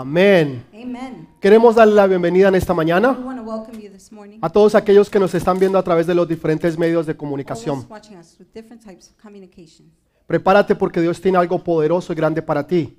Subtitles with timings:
[0.00, 0.64] Amén.
[0.72, 1.28] Amen.
[1.38, 3.14] Queremos darle la bienvenida en esta mañana
[4.40, 7.86] a todos aquellos que nos están viendo a través de los diferentes medios de comunicación.
[10.26, 12.96] Prepárate porque Dios tiene algo poderoso y grande para ti.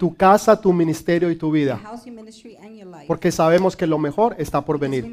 [0.00, 1.80] Tu casa, tu ministerio y tu vida.
[3.06, 5.08] Porque sabemos que lo mejor está por venir.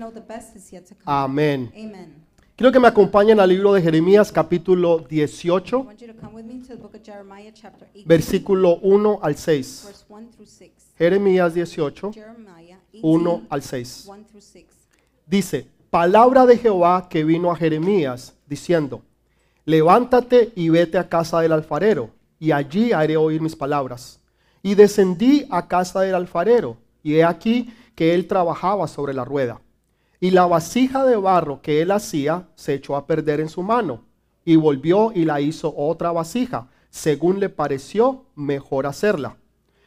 [1.05, 1.71] Amén.
[2.61, 6.35] Quiero que me acompañen al libro de Jeremías capítulo I 18, want you to come
[6.35, 9.83] with me to the book of Jeremiah, chapter 8, versículo 1 al 6.
[9.87, 10.71] verse 1 through 6.
[10.95, 14.05] Jeremías 18, Jeremiah 1 18, al 6.
[14.07, 14.65] 1 through 6.
[15.25, 19.01] Dice, palabra de Jehová que vino a Jeremías, diciendo,
[19.65, 24.19] levántate y vete a casa del alfarero, y allí haré oír mis palabras.
[24.61, 29.59] Y descendí a casa del alfarero, y he aquí que él trabajaba sobre la rueda.
[30.23, 34.03] Y la vasija de barro que él hacía se echó a perder en su mano,
[34.45, 39.35] y volvió y la hizo otra vasija, según le pareció mejor hacerla.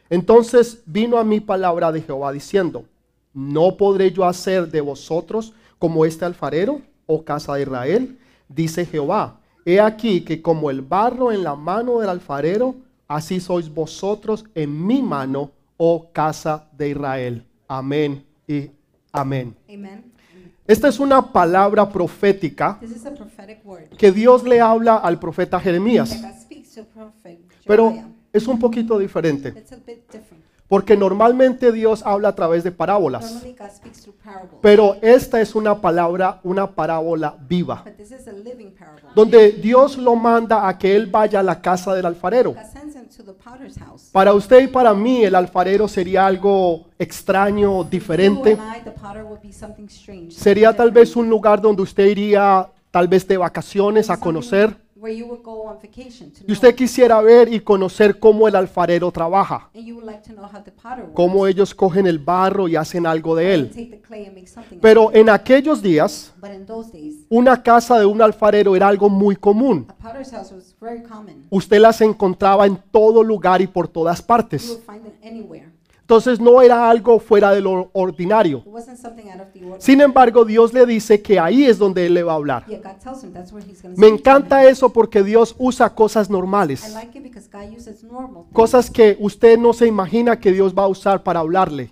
[0.09, 2.85] Entonces vino a mí palabra de Jehová diciendo,
[3.33, 8.19] ¿no podré yo hacer de vosotros como este alfarero, oh casa de Israel?
[8.49, 12.75] Dice Jehová, he aquí que como el barro en la mano del alfarero,
[13.07, 17.45] así sois vosotros en mi mano, oh casa de Israel.
[17.67, 18.69] Amén y
[19.11, 19.55] amén.
[19.69, 20.14] Amen.
[20.67, 22.79] Esta es una palabra profética
[23.97, 26.19] que Dios le habla al profeta Jeremías,
[27.67, 27.93] pero
[28.33, 29.53] es un poquito diferente,
[30.67, 33.43] porque normalmente Dios habla a través de parábolas.
[34.59, 37.85] Pero esta es una palabra, una parábola viva,
[39.13, 42.55] donde Dios lo manda a que él vaya a la casa del alfarero.
[44.11, 48.57] Para usted y para mí el alfarero sería algo extraño, diferente.
[50.29, 54.84] Sería tal vez un lugar donde usted iría tal vez de vacaciones a conocer.
[55.05, 58.55] Where you would go on vacation to Y usted quisiera ver y conocer cómo el
[58.55, 61.13] alfarero trabaja, And you would like to know how the potter works.
[61.13, 63.69] cómo ellos cogen el barro y hacen algo de él.
[63.69, 64.79] take the clay and make something.
[64.79, 69.07] Pero en aquellos días, But in those days, una casa de un alfarero era algo
[69.07, 69.85] muy común.
[69.89, 71.45] a potter's house was very common.
[71.51, 74.81] Usted las encontraba en todo lugar y por todas partes.
[76.05, 78.63] Entonces no era algo fuera de lo ordinario.
[79.79, 82.65] Sin embargo, Dios le dice que ahí es donde Él le va a hablar.
[83.97, 86.95] Me encanta eso porque Dios usa cosas normales.
[88.53, 91.91] Cosas que usted no se imagina que Dios va a usar para hablarle.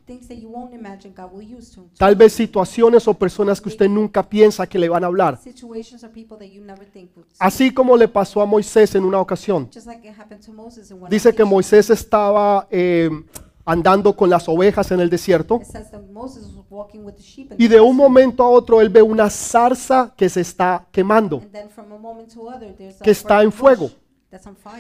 [1.98, 5.40] Tal vez situaciones o personas que usted nunca piensa que le van a hablar.
[7.40, 9.72] Así como le pasó a Moisés en una ocasión.
[11.10, 11.44] Dice que.
[11.44, 13.10] Moisés estaba eh,
[13.66, 15.62] andando con las ovejas en el desierto
[17.58, 21.42] y de un momento a otro él ve una zarza que se está quemando.
[23.02, 23.90] que está en fuego.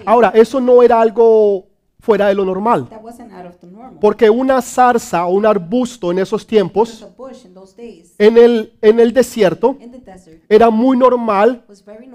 [0.05, 1.67] Ahora, eso no era algo
[2.03, 3.97] fuera de lo normal, that wasn't out of the normal.
[4.01, 7.07] porque una zarza o un arbusto en esos tiempos,
[8.17, 11.63] en el, en el desierto, in the desert era muy normal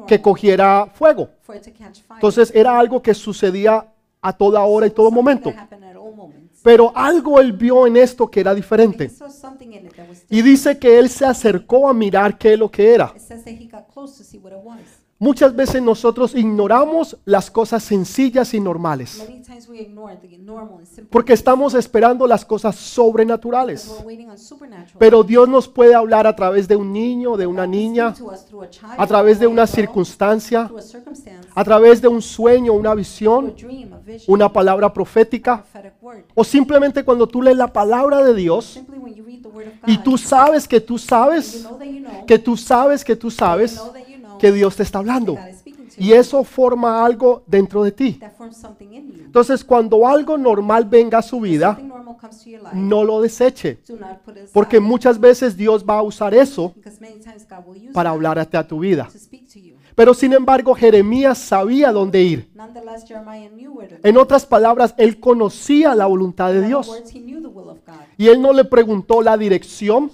[0.06, 1.30] que cogiera fuego.
[2.10, 3.86] Entonces era algo que sucedía
[4.20, 5.54] a toda hora y todo momento.
[6.62, 9.10] Pero algo él vio en esto que era diferente.
[10.28, 13.14] Y dice que él se acercó a mirar qué es lo que era.
[15.20, 19.20] Muchas veces nosotros ignoramos las cosas sencillas y normales,
[21.10, 23.92] porque estamos esperando las cosas sobrenaturales.
[24.96, 28.14] Pero Dios nos puede hablar a través de un niño, de una niña,
[28.96, 30.70] a través de una circunstancia,
[31.52, 33.54] a través de un sueño, una visión,
[34.28, 35.64] una palabra profética,
[36.32, 38.80] o simplemente cuando tú lees la palabra de Dios
[39.84, 43.80] y tú sabes que tú sabes, that you know, que tú sabes que tú sabes
[44.38, 45.36] que Dios te está hablando.
[45.98, 48.20] Y eso forma algo dentro de ti.
[49.24, 51.78] Entonces cuando algo normal venga a su vida,
[52.72, 53.78] no lo deseche,
[54.52, 56.74] porque muchas veces Dios va a usar eso
[57.92, 59.08] para hablarte a tu vida.
[59.94, 62.48] Pero sin embargo, Jeremías sabía dónde ir.
[64.04, 67.02] En otras palabras, él conocía la voluntad de Dios.
[68.16, 70.08] Y él no le preguntó la dirección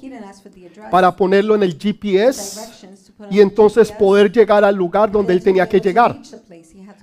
[0.91, 5.69] para ponerlo en el GPS y on entonces poder llegar al lugar donde él tenía
[5.69, 6.19] que llegar.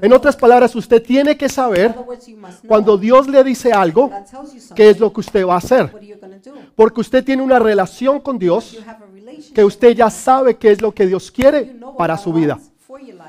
[0.02, 1.94] En otras palabras, usted tiene que saber
[2.68, 4.10] cuando Dios le dice algo,
[4.76, 5.92] qué es lo que usted va a hacer.
[6.76, 8.78] Porque usted tiene una relación con Dios
[9.54, 12.60] que usted ya sabe qué es lo que Dios quiere para su vida.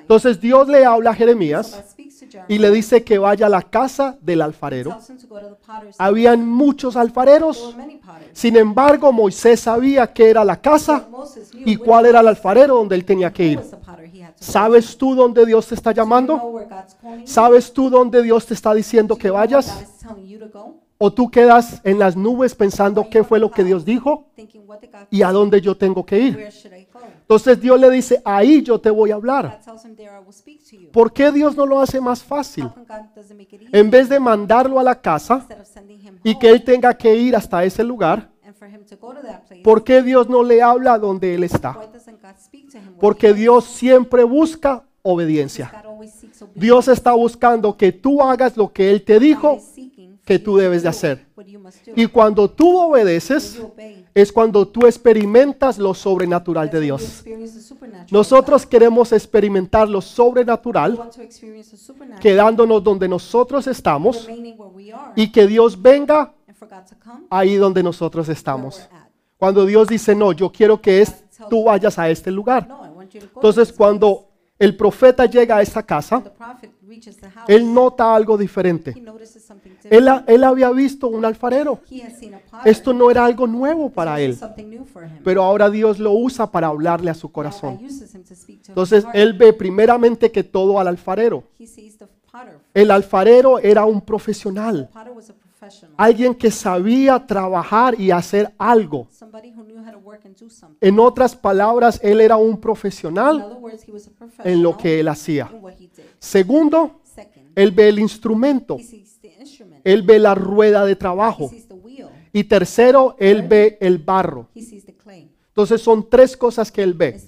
[0.01, 1.95] Entonces Dios le habla a Jeremías
[2.49, 4.99] Y le dice que vaya a la casa del alfarero.
[5.99, 7.77] Habían muchos alfareros.
[8.33, 11.09] Sin embargo, Moisés sabía qué era la casa
[11.55, 13.61] y cuál era el alfarero donde él tenía que ir.
[14.37, 16.61] ¿Sabes tú dónde Dios te está llamando?
[17.25, 19.85] ¿Sabes tú dónde Dios te está diciendo Do que vayas?
[20.99, 24.27] O tú quedas en las nubes pensando qué fue lo que Dios dijo
[25.11, 26.49] y a dónde yo tengo que ir.
[27.33, 29.59] Entonces Dios le dice, ahí yo te voy a hablar.
[30.93, 32.69] ¿Por qué Dios no lo hace más fácil?
[33.73, 35.47] En vez de mandarlo a la casa
[36.23, 38.29] y que él tenga que ir hasta ese lugar?
[39.65, 41.79] ¿por qué Dios no le habla donde él está?
[43.01, 43.33] Porque?
[43.33, 45.73] Dios siempre busca obediencia.
[46.55, 49.59] Dios está buscando que tú hagas lo que Él te dijo
[50.25, 51.27] que tú debes de hacer.
[51.97, 53.61] Y cuando tú obedeces,
[54.15, 57.25] es cuando tú experimentas lo sobrenatural de Dios.
[58.11, 61.11] Nosotros queremos experimentar lo sobrenatural
[62.21, 64.29] quedándonos donde nosotros estamos
[65.17, 66.33] y que Dios venga
[67.31, 68.89] ahí donde nosotros estamos.
[69.37, 72.69] Cuando Dios dice, no, yo quiero que es, tú vayas a este lugar.
[73.35, 74.29] Entonces cuando
[74.59, 76.23] el profeta llega a esta casa,
[77.49, 78.95] él nota algo diferente.
[79.85, 81.81] Él, él había visto un alfarero.
[82.65, 84.39] Esto no era algo nuevo para él,
[85.25, 87.81] pero ahora Dios lo usa para hablarle a su corazón.
[88.69, 91.45] Entonces él ve primeramente que todo al alfarero.
[92.73, 94.89] El alfarero era un profesional,
[95.97, 99.09] Alguien que sabía trabajar y hacer algo.
[100.81, 103.59] En otras palabras, él era un profesional
[104.45, 105.51] en lo que él hacía.
[106.19, 107.01] Segundo,
[107.55, 108.79] él ve el instrumento,
[109.85, 111.51] él ve la rueda de trabajo.
[112.33, 114.49] Y tercero, él ve el barro.
[115.49, 117.21] Entonces son tres cosas que él ve.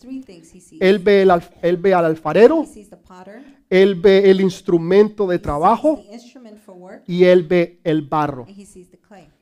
[0.80, 2.64] Él ve, el alf- él ve al alfarero,
[3.68, 6.83] él ve el instrumento de trabajo The instrument for work.
[7.06, 8.46] Y él ve el barro.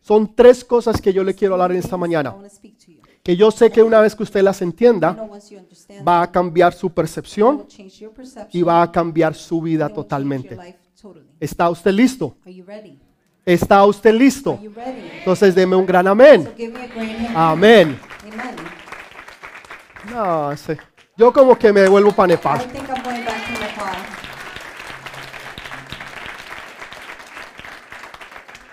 [0.00, 2.76] Son tres cosas que yo le quiero hablar en esta I mañana, want to speak
[2.78, 3.00] to you.
[3.22, 5.16] que yo sé que una vez que usted las entienda,
[6.06, 7.66] va a cambiar su percepción
[8.50, 10.58] y va a cambiar su vida totalmente.
[11.38, 12.36] ¿Está usted listo?
[12.44, 12.98] Are you ready?
[13.44, 14.54] ¿Está usted listo?
[14.54, 15.10] Are you ready?
[15.18, 16.48] Entonces deme un gran amén.
[17.34, 17.98] Amén.
[18.32, 18.56] Amen.
[20.10, 20.78] No, ese-
[21.16, 22.58] yo como que me devuelvo para Nepal.
[22.72, 23.96] think I'm going back to Nepal.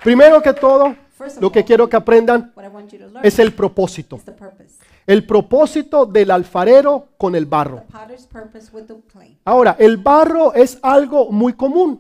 [0.04, 0.96] Primero que todo,
[1.40, 2.54] lo que quiero que aprendan
[3.22, 4.20] es el propósito.
[5.10, 7.82] El propósito del alfarero con el barro.
[9.44, 12.00] Ahora, el barro es algo muy común.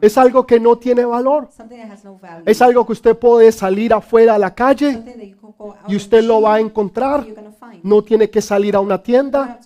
[0.00, 1.48] Es algo que no tiene valor.
[1.50, 2.44] something that has no value.
[2.46, 5.34] Es algo que usted puede salir afuera a la calle
[5.88, 7.26] y usted lo va a encontrar.
[7.82, 9.58] No tiene que salir a una tienda,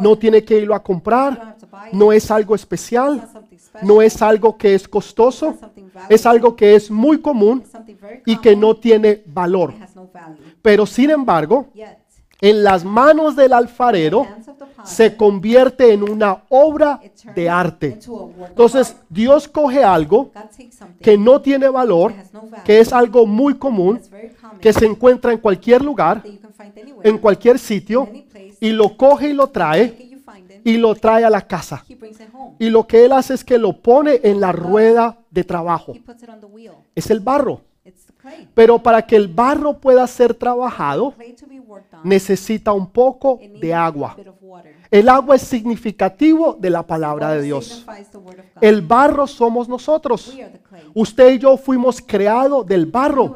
[0.00, 1.56] no tiene que irlo a comprar,
[1.92, 3.28] no es algo especial,
[3.82, 5.54] no es algo que es costoso,
[6.08, 7.62] es algo que es muy común
[8.24, 9.74] y que no tiene valor.
[10.62, 11.65] Pero sin embargo,
[12.40, 14.26] En las manos del alfarero
[14.84, 17.00] se convierte en una obra
[17.34, 17.98] de arte.
[18.48, 18.96] Entonces.
[19.08, 20.30] Dios coge algo
[21.00, 22.12] que no tiene valor,
[22.64, 24.00] que es algo muy común,
[24.60, 26.22] que se encuentra en cualquier lugar,
[27.02, 28.08] en cualquier sitio,
[28.60, 30.06] y lo coge y lo trae
[30.64, 31.84] y lo trae a la casa.
[32.58, 35.94] Y lo que él hace es que lo pone en la rueda de trabajo.
[36.94, 37.60] Es el barro.
[38.54, 41.14] Pero para que el barro pueda ser trabajado,
[42.02, 44.16] necesita un poco de agua.
[44.90, 47.84] El agua es significativo de la palabra de Dios.
[48.60, 50.36] El barro somos nosotros.
[50.94, 53.34] Usted y yo fuimos creados del barro.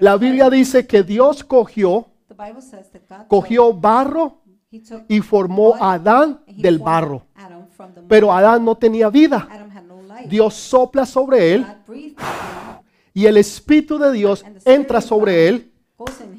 [0.00, 0.16] La.
[0.16, 2.06] Biblia dice que Dios cogió,
[3.28, 4.38] cogió barro
[5.08, 7.22] y formó a Adán del barro.
[8.08, 9.46] Pero Adán no tenía vida.
[10.26, 11.66] Dios sopla sobre él
[13.18, 15.72] y el Espíritu de Dios entra sobre él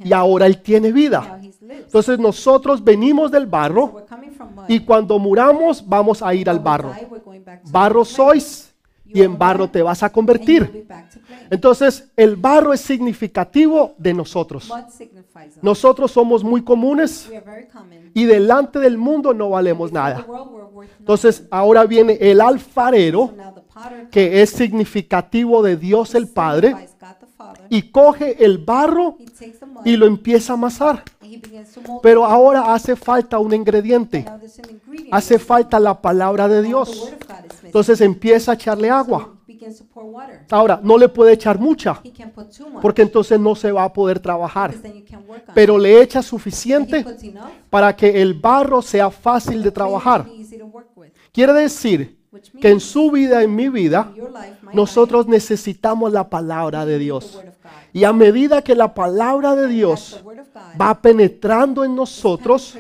[0.02, 1.38] y ahora él tiene vida.
[1.62, 4.06] Entonces nosotros venimos del barro
[4.66, 6.96] y cuando muramos vamos a ir al barro.
[7.70, 8.74] Barro sois
[9.06, 10.88] y en barro te vas a convertir.
[11.50, 14.72] Entonces el barro es significativo de nosotros.
[15.62, 17.30] Nosotros somos muy comunes
[18.14, 20.26] y delante del mundo no valemos nada.
[20.98, 23.34] Entonces ahora viene el alfarero
[24.12, 26.76] Que es significativo de Dios el Padre
[27.70, 29.18] y coge el barro
[29.86, 31.04] y lo empieza a amasar.
[32.02, 34.26] Pero ahora hace falta un ingrediente.
[35.12, 37.14] Hace falta la palabra de Dios.
[37.64, 39.36] Entonces empieza a echarle agua.
[40.50, 42.02] Ahora, no le puede echar mucha
[42.82, 44.74] porque entonces no se va a poder trabajar.
[45.54, 47.06] Pero le echa suficiente
[47.70, 50.26] para que el barro sea fácil de trabajar.
[51.32, 52.19] Quiere decir
[52.62, 54.12] que en su vida, en mi vida,
[54.74, 57.40] nosotros necesitamos la palabra de Dios.
[57.92, 60.24] Y a medida que la palabra de Dios
[60.80, 62.78] va penetrando en nosotros,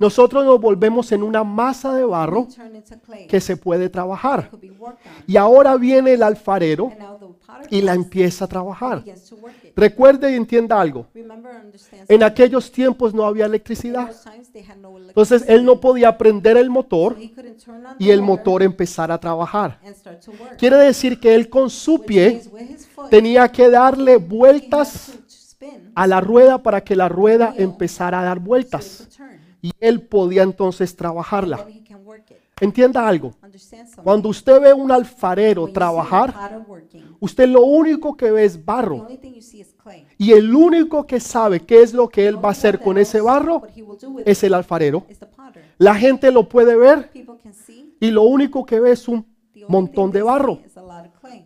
[0.00, 2.48] nosotros nos volvemos en una masa de barro
[3.28, 4.50] que se puede trabajar.
[5.26, 6.90] Y ahora viene el alfarero
[7.68, 9.04] y la empieza a trabajar.
[9.76, 11.06] Recuerde y entienda algo.
[12.08, 14.10] En aquellos tiempos no había electricidad.
[15.08, 17.18] Entonces él no podía prender el motor
[17.98, 19.78] y el motor empezar a trabajar.
[20.56, 22.40] Quiere decir que él con su pie
[23.10, 25.12] tenía que darle vueltas
[25.94, 29.06] a la rueda para que la rueda empezara a dar vueltas.
[29.62, 31.66] Y él podía entonces trabajarla.
[32.60, 33.32] Entienda algo.
[34.02, 36.62] Cuando usted ve un alfarero trabajar,
[37.18, 39.06] usted lo único que ve es barro.
[40.18, 43.20] Y el único que sabe qué es lo que él va a hacer con ese
[43.20, 43.62] barro
[44.24, 45.06] es el alfarero.
[45.78, 47.10] La gente lo puede ver
[47.98, 49.26] y lo único que ve es un
[49.68, 50.60] montón de barro.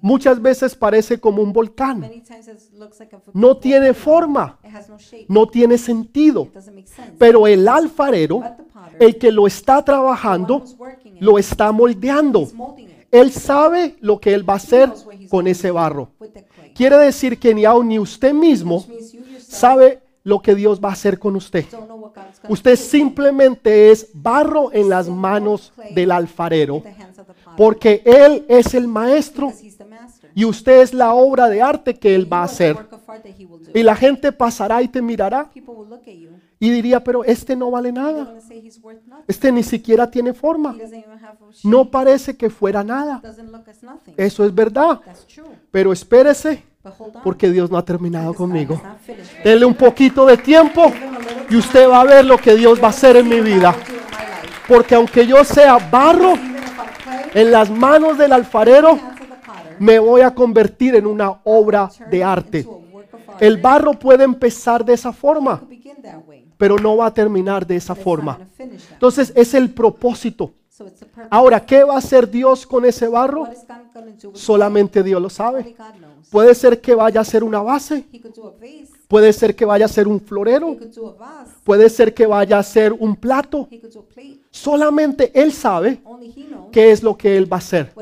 [0.00, 2.00] Muchas veces parece como un volcán.
[2.00, 4.58] Many times it looks like a No tiene forma,
[5.28, 6.44] no tiene sentido.
[6.44, 7.12] It doesn't make sense.
[7.18, 8.42] Pero el alfarero,
[8.98, 10.64] el que lo está trabajando,
[11.20, 12.48] lo está moldeando.
[13.10, 14.92] Él sabe lo que él va a hacer
[15.30, 16.10] con ese barro.
[16.74, 18.84] Quiere decir que ni aun ni usted mismo
[19.38, 21.66] sabe lo que Dios va a hacer con usted.
[22.48, 26.82] Usted simplemente es barro en las manos del alfarero,
[27.56, 30.23] porque Él es el maestro because he's the master.
[30.34, 32.76] Y usted es la obra de arte que Él va a hacer.
[33.74, 35.50] Y la gente pasará y te mirará
[36.58, 38.34] y diría, pero este no vale nada.
[39.28, 40.76] Este ni siquiera tiene forma.
[41.62, 43.20] No parece que fuera nada.
[44.16, 45.00] Eso es verdad.
[45.70, 46.64] Pero espérese,
[47.22, 48.80] porque Dios no ha terminado conmigo.
[49.42, 50.92] Dele un poquito de tiempo
[51.50, 53.74] y usted va a ver lo que Dios va a hacer en mi vida.
[54.66, 56.34] Porque aunque yo sea barro
[57.34, 61.40] en las manos del alfarero, hands of the potter, me voy a convertir en una
[61.44, 62.66] obra de arte.
[63.40, 65.62] El barro puede empezar de esa forma,
[66.56, 68.38] pero no va a terminar de esa forma.
[68.58, 70.52] Entonces es el propósito.
[71.30, 73.48] Ahora, ¿qué va a hacer Dios con ese barro?
[74.32, 75.76] Solamente Dios lo sabe.
[76.30, 78.04] Puede ser que vaya a ser una base,
[79.06, 80.76] puede ser que vaya a ser un florero,
[81.62, 83.68] puede ser que vaya a ser un plato.
[84.54, 86.00] Solamente Él sabe
[86.70, 87.92] qué es lo que Él va a hacer.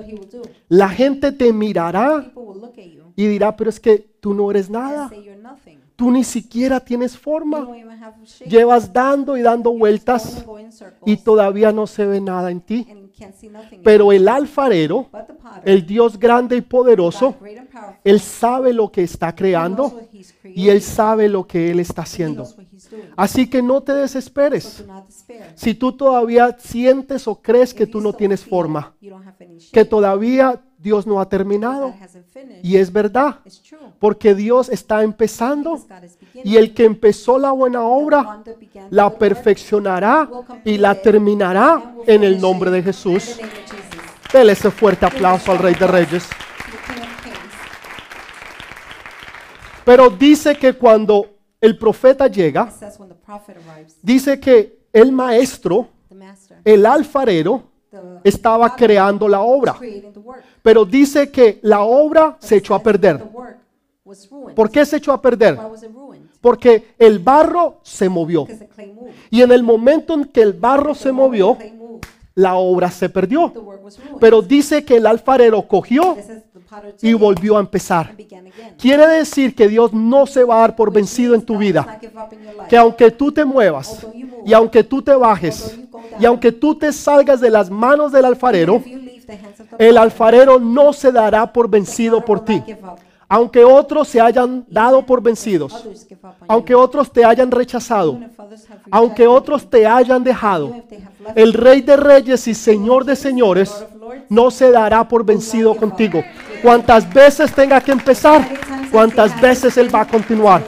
[0.69, 2.31] La gente te mirará
[3.17, 5.11] y dirá, pero es que tú no eres nada.
[5.97, 7.67] Tú ni siquiera tienes forma.
[8.45, 10.45] Llevas dando y dando vueltas
[11.07, 12.87] y todavía no se ve nada en ti.
[13.83, 15.09] Pero el alfarero,
[15.65, 17.35] el Dios grande y poderoso,
[18.05, 20.03] Él sabe lo que está creando
[20.45, 22.47] y Él sabe lo que Él está haciendo.
[23.17, 24.85] Así que no te desesperes.
[25.55, 28.95] Si tú todavía sientes o crees que tú no tienes forma,
[29.73, 31.95] que todavía Dios no ha terminado.
[32.63, 33.39] Y es verdad,
[34.01, 35.81] porque Dios está empezando
[36.43, 38.43] y el que empezó la buena obra
[38.91, 40.29] la perfeccionará
[40.65, 43.39] y la terminará en el nombre de Jesús.
[44.33, 46.29] Dele ese fuerte aplauso al Rey de Reyes.
[49.85, 51.32] Pero dice que cuando
[51.63, 52.71] el profeta llega,
[54.03, 55.87] dice que el maestro,
[56.65, 57.63] el alfarero,
[58.25, 59.77] estaba creando la obra.
[60.61, 63.23] Pero dice que la obra se echó a perder.
[64.57, 65.57] ¿Por qué se echó a perder?
[66.41, 68.47] Porque el barro se movió.
[69.31, 71.57] Y en el momento en que el barro se movió,
[72.35, 73.53] la obra se perdió.
[74.19, 76.17] Pero dice que el alfarero cogió
[77.01, 78.15] Y volvió a empezar.
[78.79, 82.01] Quiere decir que Dios no se va a dar por vencido en tu vida.
[82.69, 84.07] Que aunque tú te muevas
[84.45, 85.79] y aunque tú te bajes
[86.19, 88.83] y aunque tú te salgas de las manos del alfarero,
[89.79, 92.63] el alfarero no se dará por vencido por ti.
[93.29, 95.89] Aunque otros se hayan dado por vencidos,
[96.47, 98.21] aunque otros te hayan rechazado,
[98.91, 100.75] aunque otros te hayan dejado,
[101.35, 103.87] el Rey de Reyes y Señor de Señores
[104.29, 106.23] no se dará por vencido contigo.
[106.63, 108.47] Cuantas veces tenga que empezar,
[108.91, 110.63] cuantas veces Él va a continuar.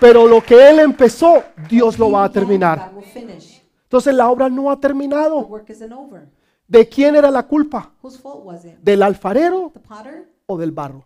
[0.00, 2.90] Pero lo que Él empezó, Dios lo va a terminar.
[3.84, 5.48] Entonces la obra no ha terminado.
[6.66, 7.92] ¿De quién era la culpa?
[8.82, 9.72] ¿Del alfarero
[10.46, 11.04] o del barro?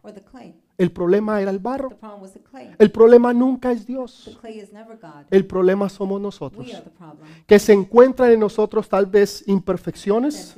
[0.81, 1.91] El problema era el barro.
[2.79, 4.41] El problema nunca es Dios.
[5.31, 6.83] El problema somos nosotros.
[7.47, 10.57] Que se encuentran en nosotros tal vez imperfecciones,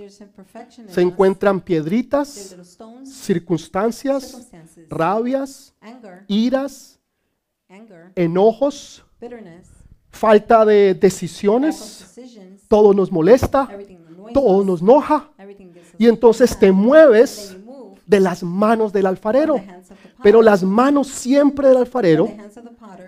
[0.87, 2.57] se encuentran piedritas,
[3.03, 4.49] circunstancias,
[4.89, 5.75] rabias,
[6.29, 7.01] iras,
[8.15, 9.67] enojos, bitterness,
[10.09, 12.15] falta de decisiones.
[12.69, 13.69] Todo nos molesta,
[14.33, 15.33] todo nos enoja.
[15.99, 17.57] Y entonces te mueves
[18.13, 19.57] de las manos del alfarero.
[20.23, 22.29] Pero las manos siempre del alfarero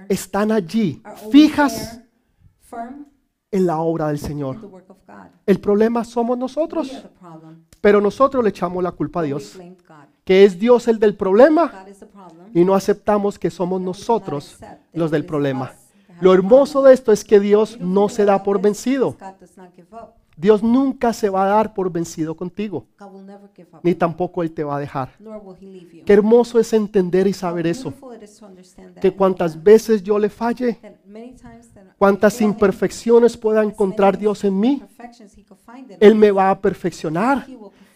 [0.08, 2.00] están allí, fijas
[3.50, 4.56] en la obra del Señor.
[5.44, 7.04] El problema somos nosotros,
[7.82, 9.58] pero nosotros le echamos la culpa a Dios.
[10.24, 11.84] que es Dios el del problema
[12.54, 14.56] y no aceptamos que somos nosotros
[14.94, 15.74] los del problema.
[16.22, 19.18] Lo hermoso de esto es que Dios no se da por vencido.
[20.36, 22.86] Dios nunca se va a dar por vencido contigo,
[23.82, 25.10] ni tampoco Él te va a dejar.
[26.04, 27.92] Qué hermoso es entender y saber eso,
[29.00, 30.80] que cuantas veces yo le falle,
[31.98, 34.82] cuantas imperfecciones pueda encontrar Dios en mí,
[36.00, 37.46] Él me, va a perfeccionar,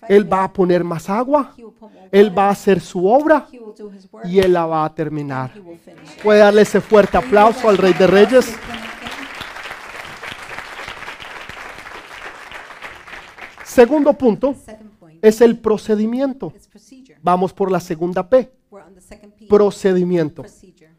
[0.08, 1.54] Él va a poner más agua,
[2.12, 3.48] Él va a hacer su obra
[4.24, 5.52] y Él la va a terminar.
[6.22, 8.54] Puede darle ese fuerte aplauso al Rey de Reyes.
[13.78, 14.56] Segundo punto
[15.22, 16.52] es el procedimiento.
[17.22, 18.50] Vamos por la segunda P,
[19.48, 20.42] procedimiento.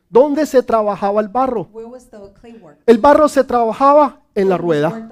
[0.09, 1.67] ¿Dónde se trabajaba el barro?
[2.85, 5.09] El barro se trabajaba en la rueda.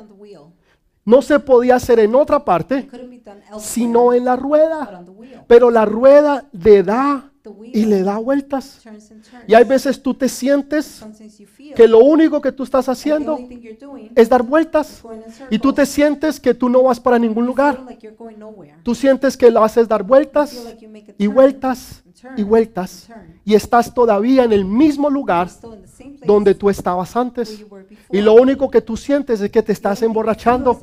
[1.04, 4.38] No se podía hacer en otra parte, It couldn't be done elsewhere sino en la
[4.38, 5.06] rueda.
[5.46, 7.34] Pero la rueda le da
[7.74, 8.82] y le da vueltas.
[9.48, 11.06] Y hay veces tú te sientes
[11.76, 13.40] que lo único que tú estás haciendo
[14.16, 15.04] es dar vueltas.
[15.50, 17.80] Y tú te sientes que tú no vas para ningún lugar.
[18.84, 20.76] Tú sientes que lo haces dar vueltas
[21.18, 22.04] y vueltas
[22.36, 23.08] y vueltas.
[23.46, 25.50] Y estás todavía en el mismo lugar
[26.26, 27.66] donde tú estabas antes.
[28.12, 30.80] Y lo único que tú sientes es que te estás emborrachando.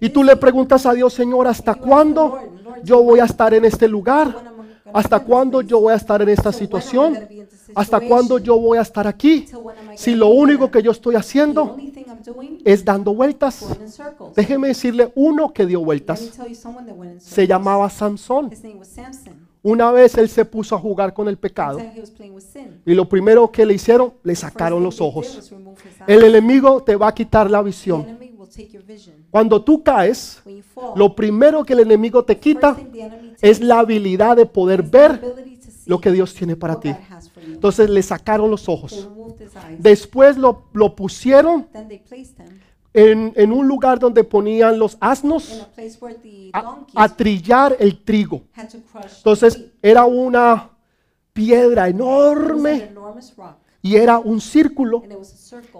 [0.00, 2.38] Y tú le preguntas a Dios, Señor, ¿hasta cuándo
[2.82, 4.55] yo voy a estar en este lugar?
[4.96, 7.18] ¿Hasta cuándo yo voy a estar en esta situación?
[7.74, 9.46] ¿Hasta cuándo yo voy a estar aquí?
[9.94, 11.76] Si lo único que yo estoy haciendo
[12.64, 13.66] es dando vueltas.
[14.34, 16.32] Déjeme decirle uno que dio vueltas.
[17.18, 18.50] Se llamaba Samson.
[19.62, 21.78] Una vez él se puso a jugar con el pecado
[22.86, 25.52] y lo primero que le hicieron, le sacaron los ojos.
[26.06, 28.16] El enemigo te va a quitar la visión.
[29.30, 30.42] Cuando tú caes,
[30.94, 32.76] lo primero que el enemigo te quita
[33.40, 35.20] es la habilidad de poder ver
[35.86, 36.94] lo que Dios tiene para ti.
[37.46, 39.08] Entonces le sacaron los ojos.
[39.78, 41.68] Después lo, lo pusieron
[42.92, 45.66] en, en un lugar donde ponían los asnos
[46.52, 48.42] a a, trillar el trigo.
[49.18, 50.70] Entonces era una
[51.32, 52.90] piedra enorme
[53.86, 55.04] y era un círculo.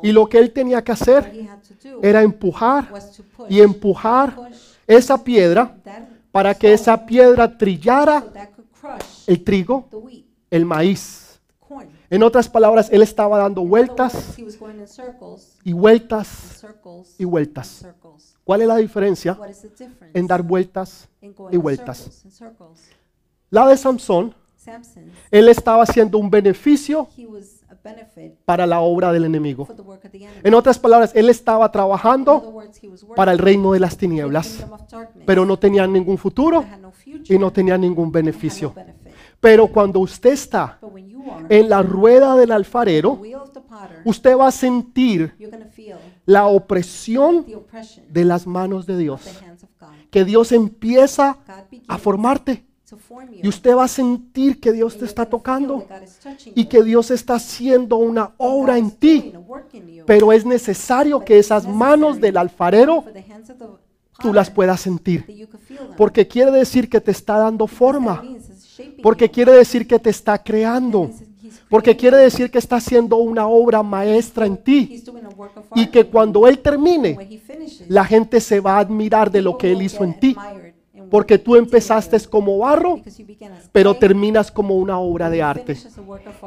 [0.02, 1.48] Y lo que él tenía que hacer
[2.00, 2.92] era empujar
[3.48, 4.36] y empujar
[4.86, 5.76] esa piedra
[6.30, 8.24] para que esa piedra trillara
[9.26, 9.88] el trigo,
[10.48, 11.40] el maíz.
[12.08, 14.36] En otras palabras, él estaba dando vueltas
[15.64, 16.64] y vueltas
[17.18, 17.84] y vueltas.
[18.44, 19.36] ¿Cuál es la diferencia
[20.14, 21.08] en dar vueltas?
[21.50, 22.24] y vueltas?
[23.50, 24.32] La de Samson,
[25.30, 27.08] él estaba haciendo un beneficio
[28.44, 29.68] para la obra del enemigo.
[30.42, 32.62] En otras palabras, él estaba trabajando
[33.14, 34.66] para el reino de las tinieblas,
[35.24, 36.64] pero no tenía ningún futuro
[37.24, 38.74] y no tenía ningún beneficio.
[39.40, 40.78] Pero cuando usted está
[41.48, 43.20] en la rueda del alfarero,
[44.04, 45.34] usted va a sentir
[46.24, 47.46] la opresión
[48.08, 49.22] de las manos de Dios.
[50.10, 51.38] Que Dios empieza
[51.86, 52.65] a formarte.
[53.42, 55.84] Y usted va a sentir que Dios te está tocando
[56.54, 59.32] y que Dios está haciendo una obra en ti.
[60.06, 63.04] Pero es necesario que esas manos del alfarero
[64.20, 65.48] tú las puedas sentir.
[65.96, 68.22] Porque quiere decir que te está dando forma.
[69.02, 71.10] Porque quiere decir que te está creando.
[71.68, 75.02] Porque quiere decir que está haciendo una obra maestra en ti.
[75.74, 77.40] Y que cuando Él termine,
[77.88, 80.36] la gente se va a admirar de lo que Él hizo en ti.
[81.10, 83.00] Porque tú empezaste como barro,
[83.72, 85.76] pero terminas como una obra de arte.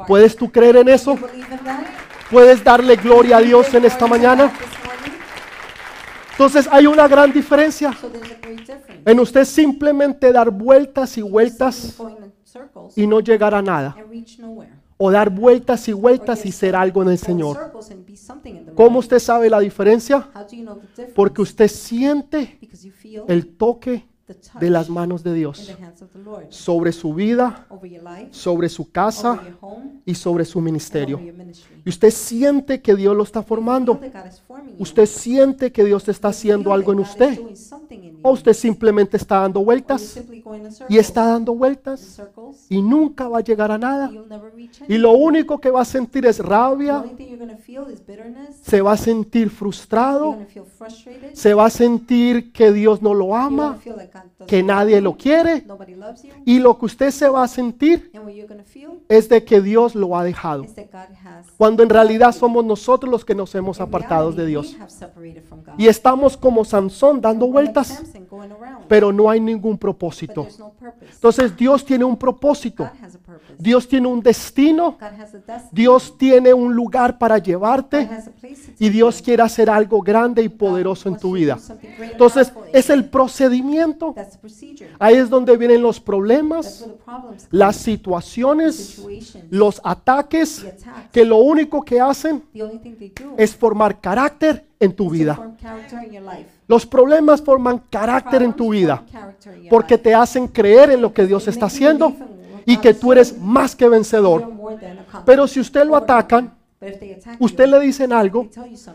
[0.06, 1.16] ¿Puedes tú creer en eso?
[2.30, 4.52] ¿Puedes darle gloria a Dios en esta mañana?
[6.32, 7.94] Entonces hay una gran diferencia
[9.04, 12.00] en usted simplemente dar vueltas y vueltas
[12.96, 13.96] y no llegar a nada.
[14.96, 17.72] O dar vueltas y vueltas y ser algo en el Señor.
[18.74, 20.28] ¿Cómo usted sabe la diferencia?
[20.34, 21.14] How do you know the difference?
[21.14, 22.58] Porque usted siente
[23.28, 24.09] el toque
[24.58, 25.74] de las manos de Dios
[26.48, 27.66] sobre su vida,
[28.30, 29.40] sobre su casa
[30.04, 31.20] y sobre su ministerio.
[31.84, 34.00] Y usted siente que Dios lo está formando.
[34.78, 37.38] Usted siente que Dios está haciendo algo en usted.
[38.22, 40.20] O usted simplemente está dando vueltas
[40.88, 42.20] y está dando vueltas
[42.68, 44.10] y nunca va a llegar a nada.
[44.88, 47.04] Y lo único que va a sentir es rabia,
[48.62, 50.36] se va a sentir frustrado,
[51.32, 53.78] se va a sentir que Dios no lo ama
[54.46, 55.64] que nadie lo quiere
[56.44, 58.10] y lo que usted se va a sentir
[59.08, 60.64] es de que Dios lo ha dejado.
[61.56, 64.76] Cuando en realidad somos nosotros los que nos hemos apartado de Dios.
[65.78, 68.02] Y estamos como Sansón dando vueltas,
[68.88, 70.46] pero no hay ningún propósito.
[71.12, 72.88] Entonces Dios tiene un propósito,
[73.60, 74.96] Dios tiene un destino.
[75.70, 78.08] Dios tiene un lugar para llevarte
[78.78, 81.58] y Dios quiere hacer algo grande y poderoso en tu vida.
[81.98, 84.14] Entonces es el procedimiento.
[84.98, 86.86] Ahí es donde vienen los problemas,
[87.50, 89.04] las situaciones,
[89.50, 90.66] los ataques,
[91.12, 92.42] que lo único que hacen
[93.36, 95.54] es formar carácter en tu vida.
[96.66, 99.04] Los problemas forman carácter en tu vida
[99.68, 102.14] porque te hacen creer en lo que Dios está haciendo
[102.64, 104.50] y que tú eres más que vencedor.
[105.24, 106.54] Pero si usted lo atacan,
[107.38, 108.48] usted le dicen algo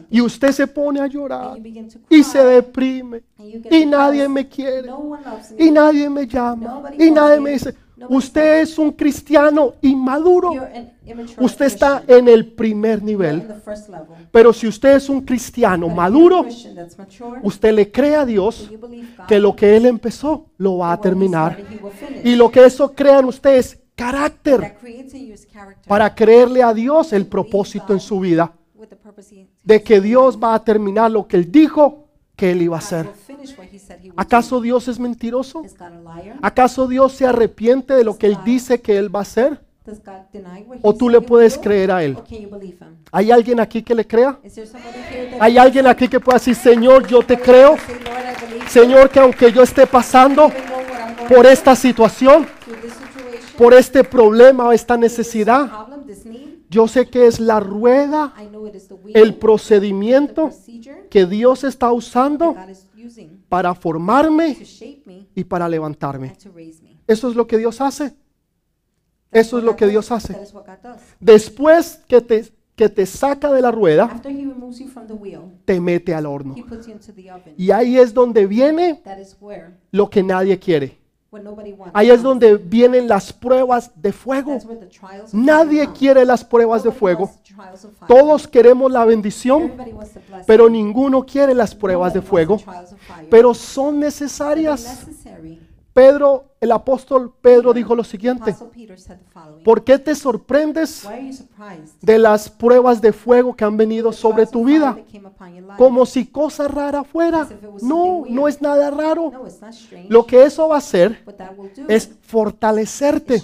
[0.09, 1.59] y usted se pone a llorar
[2.09, 3.23] y se deprime
[3.69, 4.89] y nadie me quiere
[5.57, 7.75] y nadie me llama y nadie me dice,
[8.09, 10.51] usted es un cristiano inmaduro.
[11.39, 13.47] Usted está en el primer nivel.
[14.31, 16.45] Pero si usted es un cristiano maduro,
[17.43, 18.69] usted le cree a Dios
[19.27, 21.57] que lo que Él empezó lo va a terminar.
[22.23, 24.75] Y lo que eso crea en usted es carácter
[25.87, 28.53] para creerle a Dios el propósito en su vida.
[29.63, 32.05] De que Dios va a terminar lo que Él dijo
[32.35, 33.09] que Él iba a hacer.
[34.15, 35.63] ¿Acaso Dios es mentiroso?
[36.41, 39.61] ¿Acaso Dios se arrepiente de lo que Él dice que Él va a hacer?
[40.81, 42.17] ¿O tú le puedes creer a Él?
[43.11, 44.39] ¿Hay alguien aquí que le crea?
[45.39, 47.75] ¿Hay alguien aquí que pueda decir, Señor, yo te creo?
[48.67, 50.51] Señor, que aunque yo esté pasando
[51.29, 52.47] por esta situación,
[53.57, 55.69] por este problema o esta necesidad,
[56.69, 58.33] yo sé que es la rueda,
[59.13, 60.49] el procedimiento
[61.09, 62.55] que Dios está usando
[63.55, 64.57] para formarme
[65.33, 66.35] y para levantarme.
[67.07, 68.13] Eso es lo que Dios hace.
[69.31, 69.87] Eso es lo que.
[69.87, 70.35] Dios hace.
[71.21, 74.21] Después que te, que te saca de la rueda,
[75.63, 76.53] te mete al horno.
[77.55, 79.01] Y ahí es donde viene
[79.91, 80.97] lo que nadie quiere.
[81.93, 84.57] Ahí es donde vienen las pruebas de fuego.
[85.31, 87.29] Nadie quiere las pruebas de fuego.
[88.07, 89.71] Todos queremos la bendición,
[90.45, 92.57] pero ninguno quiere las pruebas de fuego.
[93.29, 95.07] Pero son necesarias.
[95.95, 98.53] Pedro, el apóstol Pedro dijo lo siguiente.
[99.63, 101.07] ¿Por qué te sorprendes
[102.01, 104.97] de las pruebas de fuego que han venido sobre tu vida?
[105.77, 107.47] Como si cosa rara fuera.
[107.81, 109.31] No, no es nada raro.
[110.09, 111.23] Lo que eso va a hacer
[111.87, 113.41] es fortalecerte.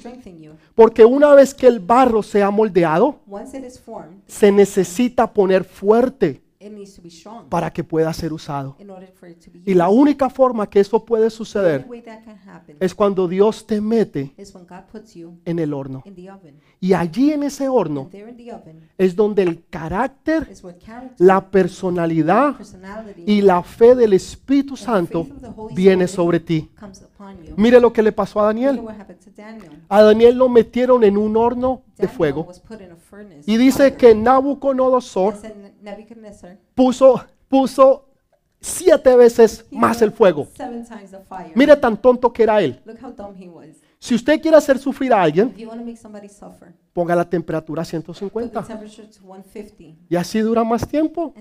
[0.75, 2.19] Porque una vez que el barro
[2.51, 3.21] moldeado,
[3.53, 8.11] it is formed, se necesita poner fuerte it needs to be strong para que pueda
[8.13, 8.75] ser usado.
[8.79, 9.99] in order for it to be Y la used.
[9.99, 13.65] única forma que eso puede The suceder only way that can happen es cuando Dios
[13.65, 16.01] te mete is when God puts you en el horno.
[16.05, 16.55] in the oven.
[16.79, 20.63] Y allí en ese horno And there in the oven es donde el carácter, is
[20.63, 25.41] where character, la personalidad personality, y la fe del Espíritu and the Santo faith of
[25.41, 26.69] the Holy viene sobre ti.
[27.55, 28.81] Mire lo que le pasó a Daniel.
[29.89, 32.47] A Daniel lo metieron en un horno de fuego.
[33.45, 35.35] Y dice que Nabucodonosor
[36.75, 38.05] puso, puso
[38.59, 40.47] siete veces más el fuego.
[41.55, 42.81] Mire tan tonto que era él.
[44.03, 47.15] Si usted quiere hacer sufrir a alguien, If you want to make somebody suffer, ponga
[47.15, 51.31] la temperatura a put the 150 temperature to 150 y así dura más tiempo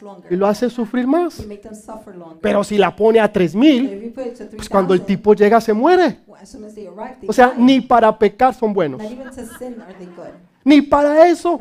[0.00, 0.32] longer.
[0.32, 1.44] y lo hace sufrir más.
[2.40, 4.94] Pero si la pone a But 3000, if you put it to 3000, pues cuando
[4.94, 6.20] el tipo llega se muere.
[6.26, 7.62] arrive, O sea, die.
[7.62, 9.02] ni para pecar son buenos.
[10.66, 11.60] Ni para eso.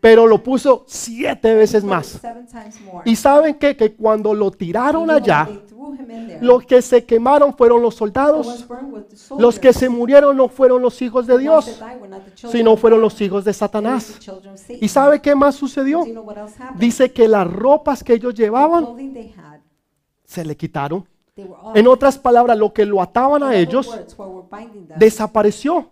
[0.00, 2.20] Pero lo puso siete veces más.
[3.04, 3.76] Y saben qué?
[3.76, 5.48] Que cuando lo tiraron allá,
[6.40, 8.66] los que se quemaron fueron los soldados.
[9.38, 11.80] Los que se murieron no fueron los hijos de Dios,
[12.34, 14.18] sino fueron los hijos de Satanás.
[14.80, 16.04] ¿Y sabe qué más sucedió?
[16.76, 18.88] Dice que las ropas que ellos llevaban
[20.24, 21.06] se le quitaron.
[21.74, 23.90] En otras palabras, lo que lo ataban a ellos
[24.96, 25.88] desapareció.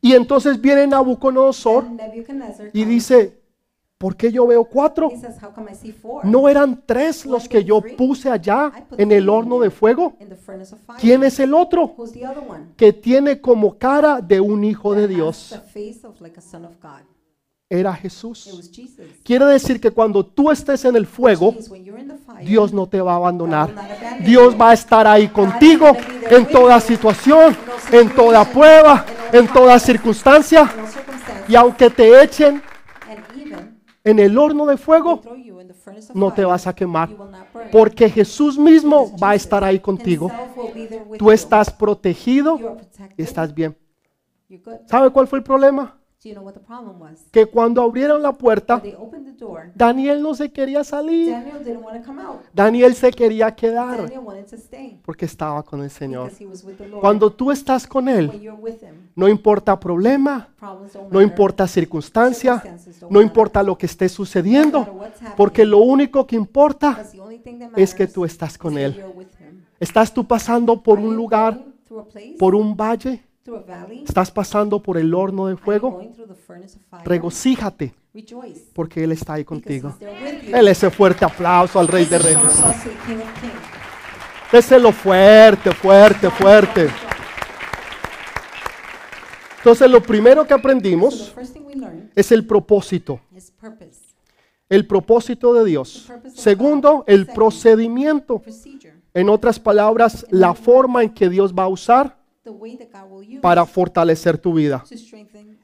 [0.00, 1.84] Y entonces viene Nabucodonosor
[2.72, 3.38] y dice,
[3.98, 5.10] ¿por qué yo veo cuatro?
[6.22, 10.14] ¿No eran tres los que yo puse allá en el horno de fuego?
[10.18, 10.98] in the furnace of fire?
[10.98, 11.94] ¿Quién es el otro?
[11.96, 12.68] Who's the other one?
[12.76, 15.60] Que tiene como cara de un hijo de Dios.
[17.68, 18.70] Era Jesús.
[19.24, 21.54] Quiere decir que cuando tú estés en el fuego,
[22.42, 23.70] Dios no te va a abandonar.
[24.20, 25.86] Dios va a estar ahí contigo
[26.30, 27.56] en toda situación,
[27.90, 30.70] en toda prueba, en toda circunstancia.
[31.48, 32.62] Y aunque te echen
[34.04, 35.22] en el horno de fuego,
[36.12, 37.10] no te vas a quemar.
[37.72, 40.30] Porque Jesús mismo va a estar ahí contigo.
[41.18, 42.78] Tú estás protegido
[43.16, 43.76] y estás bien.
[44.86, 45.98] ¿Sabe cuál fue el problema?
[46.24, 47.26] Do you know what the problem was?
[47.30, 48.82] Que cuando abrieron la puerta,
[49.38, 51.32] door, Daniel no se quería salir.
[51.32, 52.36] Daniel didn't want to come out.
[52.54, 54.10] Daniel se quería quedar
[54.52, 56.30] stay porque estaba con el Señor.
[56.30, 57.02] because he was with the Lord.
[57.02, 60.48] Cuando tú estás con Él, him, no importa problema,
[61.10, 62.62] no importa circunstancia,
[63.10, 65.00] no importa lo que esté sucediendo,
[65.36, 67.04] porque lo único que importa
[67.76, 69.04] es que tú estás con Él.
[69.78, 73.22] Estás tú pasando por un lugar, going through a place, por un valle?
[74.06, 76.00] Estás pasando por el horno de fuego,
[77.04, 77.94] regocíjate
[78.72, 79.94] porque Él está ahí contigo.
[80.00, 82.62] Él ese fuerte aplauso al Rey de Reyes.
[84.52, 86.88] Déselo fuerte, fuerte, fuerte.
[89.58, 91.34] Entonces lo primero que aprendimos
[92.14, 93.20] es el propósito.
[94.68, 96.10] El propósito de Dios.
[96.34, 98.42] Segundo, el procedimiento.
[99.12, 102.23] En otras palabras, la forma en que Dios va a usar
[103.40, 104.84] para fortalecer tu vida.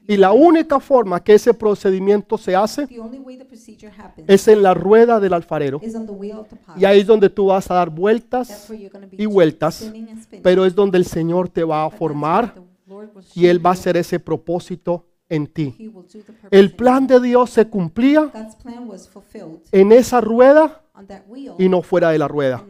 [0.07, 2.87] Y la única forma que ese procedimiento se hace
[4.27, 5.79] es en la rueda del alfarero.
[6.75, 8.71] Y ahí es donde tú vas a dar vueltas
[9.11, 9.91] y vueltas,
[10.41, 12.55] pero es donde el Señor te va a formar
[13.35, 15.91] y Él va a hacer ese propósito en ti.
[16.49, 18.31] El plan de Dios se cumplía
[19.71, 20.83] en esa rueda
[21.57, 22.63] y no fuera de la rueda.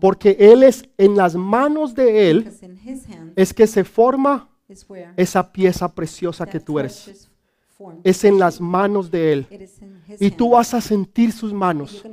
[0.00, 2.52] Porque Él es en las manos de Él,
[3.36, 4.48] es que se forma
[5.16, 7.30] esa pieza preciosa que tú eres.
[8.02, 9.46] Es en las manos de Él.
[10.18, 12.04] Y tú vas a sentir sus manos.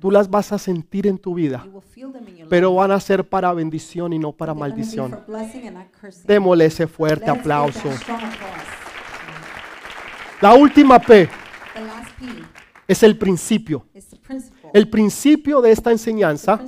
[0.00, 1.66] Tú las vas a sentir en tu vida.
[2.48, 5.20] Pero van a ser para bendición y no para maldición.
[6.24, 7.90] Démosle ese fuerte aplauso.
[10.40, 11.28] La última P
[12.86, 13.84] es el principio.
[14.72, 16.60] El principio de esta enseñanza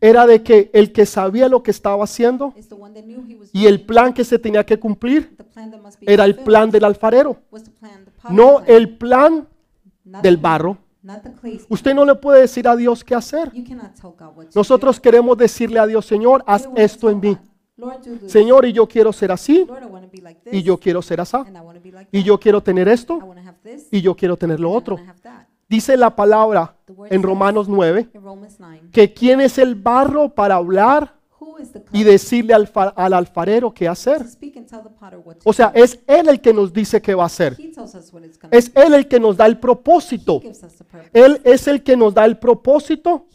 [0.00, 2.54] era de que el que sabía lo que estaba haciendo
[3.52, 5.36] y el plan que se tenía que cumplir
[6.02, 7.36] era el plan del alfarero,
[8.30, 9.48] no el plan
[10.04, 10.78] del barro.
[11.68, 13.52] Usted no le puede decir a Dios qué hacer.
[14.54, 17.38] Nosotros queremos decirle a Dios, Señor, haz esto en mí.
[18.26, 19.66] Señor, y yo quiero ser así,
[20.50, 21.36] y yo quiero ser así,
[22.10, 23.20] y yo quiero tener esto,
[23.90, 24.98] y yo quiero tener lo otro.
[25.68, 26.74] Dice la palabra
[27.10, 31.18] en Romanos 9 In Romans 9, que quién es el barro para hablar
[31.92, 34.24] y decirle al, al alfarero qué hacer.
[35.44, 37.56] O sea, es Él el que nos dice qué va a hacer.
[38.50, 40.40] Es Él el que nos da el propósito.
[41.12, 43.26] Él es el que nos da el propósito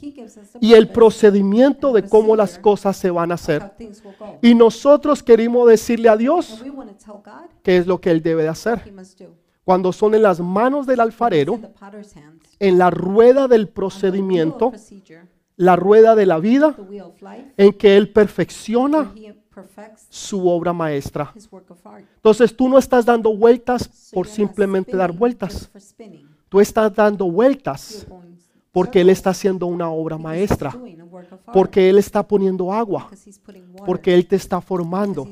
[0.59, 3.73] y el procedimiento de cómo las cosas se van a hacer.
[4.41, 6.63] Y nosotros queremos decirle a Dios
[7.61, 8.81] qué es lo que Él debe de hacer.
[9.63, 11.59] Cuando son en las manos del alfarero,
[12.59, 14.73] en la rueda del procedimiento,
[15.55, 16.75] la rueda de la vida,
[17.57, 19.13] en que Él perfecciona
[20.09, 21.33] su obra maestra.
[22.15, 25.69] Entonces tú no estás dando vueltas por simplemente dar vueltas.
[26.49, 28.05] Tú estás dando vueltas
[28.71, 30.75] porque Él está haciendo una obra maestra.
[31.53, 33.09] Porque Él está poniendo agua.
[33.85, 35.27] Porque Él te está formando.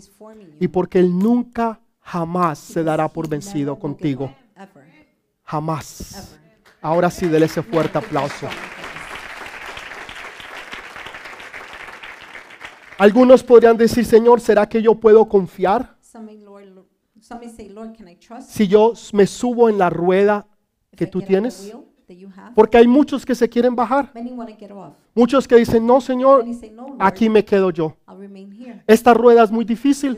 [0.60, 1.80] Y porque Él nunca,
[2.12, 4.36] jamás se dará por vencido contigo.
[5.43, 6.38] Jamás.
[6.82, 8.47] Ahora sí, dele ese fuerte aplauso.
[12.97, 15.97] Algunos podrían decir, Señor, ¿será que yo puedo confiar
[18.41, 20.45] si yo me subo en la rueda
[20.95, 21.74] que tú tienes?
[22.56, 24.12] Porque hay muchos que se quieren bajar.
[24.13, 24.93] Many want to get off.
[25.13, 26.45] Muchos que dicen, no, Señor,
[27.00, 27.95] aquí me quedo yo.
[28.88, 30.17] Esta rueda es muy difícil.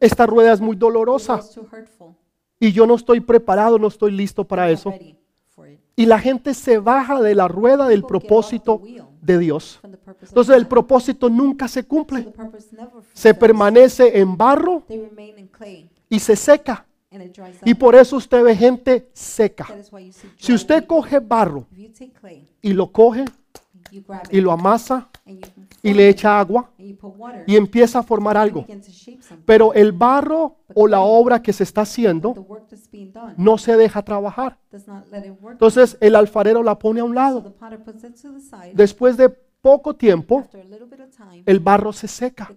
[0.00, 1.40] Esta rueda es muy dolorosa.
[2.58, 4.94] Y yo no estoy preparado, no estoy listo para eso.
[5.94, 8.80] Y la gente se baja de la rueda del propósito
[9.20, 9.80] de Dios.
[10.22, 12.32] Entonces el propósito nunca se cumple.
[13.12, 14.82] Se permanece en barro
[16.08, 16.86] y se seca.
[17.64, 19.66] Y por eso usted ve gente seca.
[20.36, 21.66] Si usted coge barro
[22.60, 23.24] y lo coge
[24.30, 25.08] y lo amasa
[25.82, 26.70] y le echa agua
[27.46, 28.64] y empieza a formar algo.
[29.44, 32.46] Pero el barro o la obra que se está haciendo
[33.36, 34.58] no se deja trabajar.
[35.50, 37.54] Entonces el alfarero la pone a un lado.
[38.72, 40.44] Después de poco tiempo,
[41.46, 42.50] el barro se seca.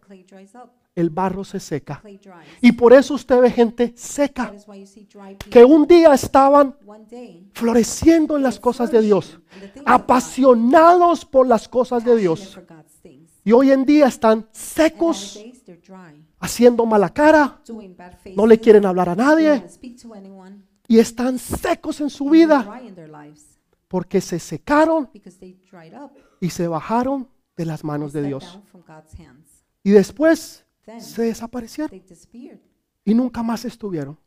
[0.95, 2.01] El barro se seca.
[2.61, 4.53] Y por eso usted ve gente seca
[5.51, 6.75] que un día estaban
[7.53, 9.39] floreciendo en las cosas de Dios,
[9.85, 12.57] apasionados por las cosas de Dios.
[13.43, 15.39] Y hoy en día están secos,
[16.39, 17.61] haciendo mala cara,
[18.35, 19.63] no le quieren hablar a nadie
[20.87, 22.81] y están secos en su vida
[23.87, 25.09] porque se secaron
[26.39, 28.59] y se bajaron de las manos de Dios.
[29.83, 30.64] Y después
[30.99, 31.89] se desaparecieron.
[31.89, 32.59] they disappeared.
[33.03, 34.17] Y nunca más estuvieron.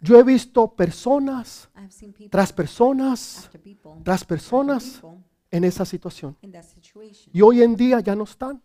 [0.00, 1.70] Yo he visto personas
[2.30, 3.50] tras personas
[4.02, 5.02] tras personas
[5.50, 6.36] en esa situación.
[7.32, 8.62] Y hoy en día ya no están,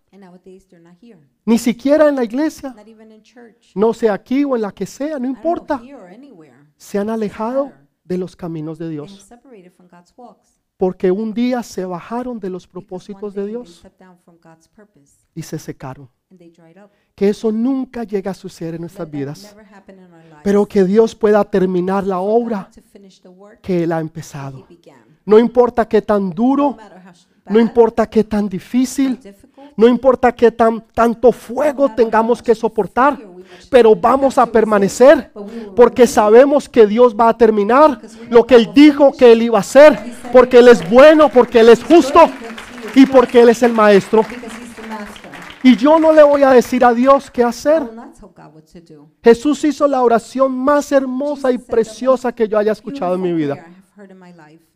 [1.45, 3.71] ni siquiera en la iglesia, not even in church.
[3.75, 5.81] no sé aquí o en la que sea, no importa.
[6.77, 7.71] Se han alejado
[8.03, 9.27] de los caminos de Dios,
[10.77, 13.85] porque un día se bajaron de los propósitos de Dios
[15.33, 16.09] y se secaron.
[17.15, 19.55] Que eso nunca llega a suceder en nuestras vidas,
[20.43, 22.69] pero que Dios pueda terminar la obra
[23.61, 24.67] que Él ha empezado.
[25.25, 26.77] No importa qué tan duro,
[27.47, 29.19] no importa qué tan difícil,
[29.77, 33.19] no importa qué tan tanto fuego tengamos que soportar,
[33.69, 35.31] pero vamos a permanecer
[35.75, 39.61] porque sabemos que Dios va a terminar lo que Él dijo que Él iba a
[39.61, 39.97] hacer,
[40.31, 42.19] porque Él es bueno, porque Él es justo
[42.93, 44.23] y porque Él es el maestro.
[44.23, 45.31] because He's the master.
[45.65, 47.81] Y yo no le voy a decir a Dios qué hacer.
[49.23, 53.65] Jesús hizo la oración más hermosa y preciosa que yo haya escuchado en mi vida.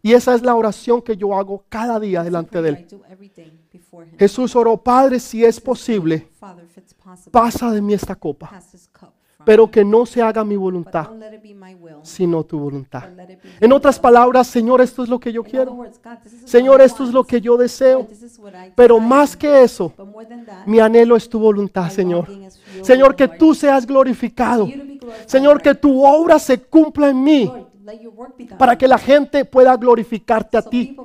[0.02, 2.88] Y esa es la oración que yo hago cada día delante de Él.
[4.18, 6.28] Jesús oró, Padre, si es posible,
[7.30, 8.60] pasa de mí esta copa,
[9.50, 11.08] pero que no se haga mi voluntad,
[12.04, 13.06] sino tu voluntad.
[13.60, 15.88] En otras palabras, Señor, esto es lo que yo quiero.
[16.46, 18.08] Señor, esto es lo que yo deseo.
[18.76, 19.92] Pero más que eso,
[20.68, 22.28] mi anhelo es tu voluntad, Señor.
[22.84, 24.70] Señor, que tú seas glorificado.
[25.26, 27.52] Señor, que tu obra se cumpla en mí
[28.56, 30.96] para que la gente pueda glorificarte a ti.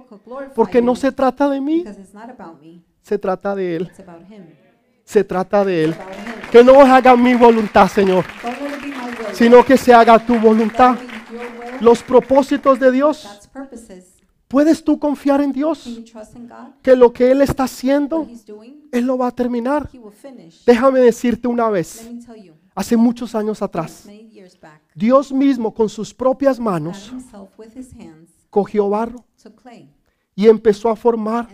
[0.55, 3.91] Porque no se trata de mí, because it's not about me, se trata de Él.
[5.05, 5.95] Se trata de Él.
[6.51, 8.25] Que no haga mi voluntad, Señor,
[9.33, 10.97] sino que se haga tu voluntad.
[11.81, 13.51] Los propósitos de Dios.
[14.49, 16.01] ¿Puedes tú confiar en Dios?
[16.81, 18.29] Que lo que Él está haciendo,
[18.93, 19.91] Él lo va a terminar.
[20.65, 22.09] Déjame decirte una vez,
[22.75, 24.09] hace muchos años atrás,
[24.95, 27.13] Dios mismo con sus propias manos
[28.51, 29.25] cogió barro
[30.37, 31.49] y empezó a formar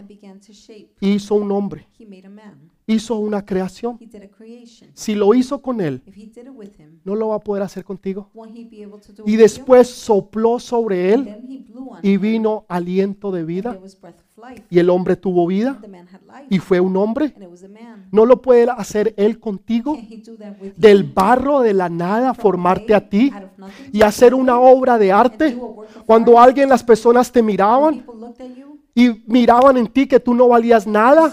[1.01, 1.89] y hizo un hombre,
[2.91, 3.99] Hizo una creación.
[4.95, 6.03] Si lo hizo con Él,
[7.05, 8.31] no lo va a poder hacer contigo.
[9.25, 11.67] Y después sopló sobre Él
[12.03, 13.79] y vino aliento de vida
[14.69, 15.79] y el hombre tuvo vida
[16.49, 17.35] y fue un hombre.
[18.11, 19.97] ¿No lo puede hacer Él contigo?
[20.77, 23.33] Del barro de la nada formarte a ti
[23.93, 25.57] y hacer una obra de arte.
[26.07, 28.05] Cuando alguien, las personas te miraban
[28.95, 31.33] y miraban en ti que tú no valías nada,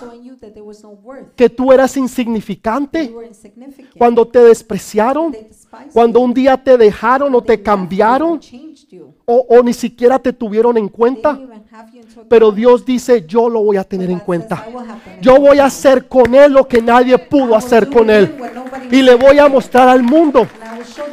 [1.35, 3.13] que tú eras insignificante,
[3.97, 5.35] cuando te despreciaron,
[5.93, 8.39] cuando un día te dejaron o te cambiaron
[9.25, 11.39] o, o ni siquiera te tuvieron en cuenta.
[12.27, 12.51] Pero.
[12.51, 14.65] Dios dice, yo lo voy a tener en cuenta.
[14.67, 17.55] "I will have them in Yo voy a hacer con Él lo que nadie pudo
[17.55, 18.35] hacer con Él.
[18.89, 20.47] Y le voy a mostrar al mundo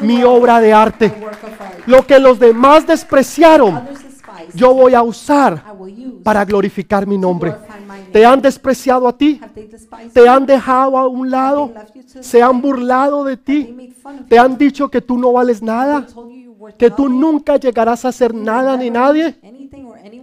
[0.00, 1.12] mi obra de arte.
[1.86, 3.82] Lo que los demás despreciaron,
[4.54, 5.62] yo voy a usar
[6.22, 7.54] para glorificar mi nombre.
[8.14, 9.40] ¿Te han despreciado a ti?
[10.12, 11.72] ¿Te han dejado a un lado?
[12.20, 13.92] ¿Se han burlado de ti?
[14.28, 16.06] ¿Te han dicho que tú no vales nada?
[16.78, 19.34] ¿Que tú nunca llegarás a hacer You nada ni nadie?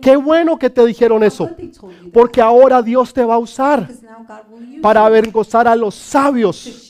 [0.02, 1.50] Qué bueno que te dijeron eso.
[2.14, 3.90] Porque ahora Dios te va a usar
[4.82, 6.90] para avergonzar a los sabios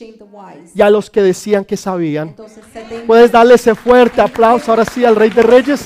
[0.72, 2.36] y a los que decían que sabían.
[3.08, 5.84] Puedes darle ese fuerte aplauso ahora sí al Rey de Reyes.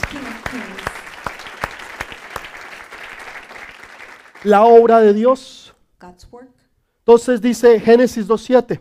[4.46, 5.74] La obra de Dios.
[5.98, 6.52] God's work.
[7.00, 8.80] Entonces dice Génesis 2.7.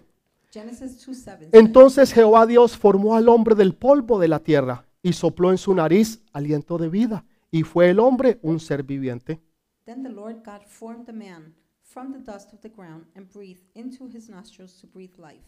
[0.51, 1.13] Genesis 2:7.
[1.15, 5.57] says, Entonces Jehová Dios formó al hombre del polvo de la tierra y sopló en
[5.57, 7.25] su nariz aliento de vida.
[7.49, 9.41] Y fue el hombre un ser viviente.
[9.85, 13.63] Then the Lord God formed the man from the dust of the ground and breathed
[13.73, 15.43] into his nostrils to breathe life.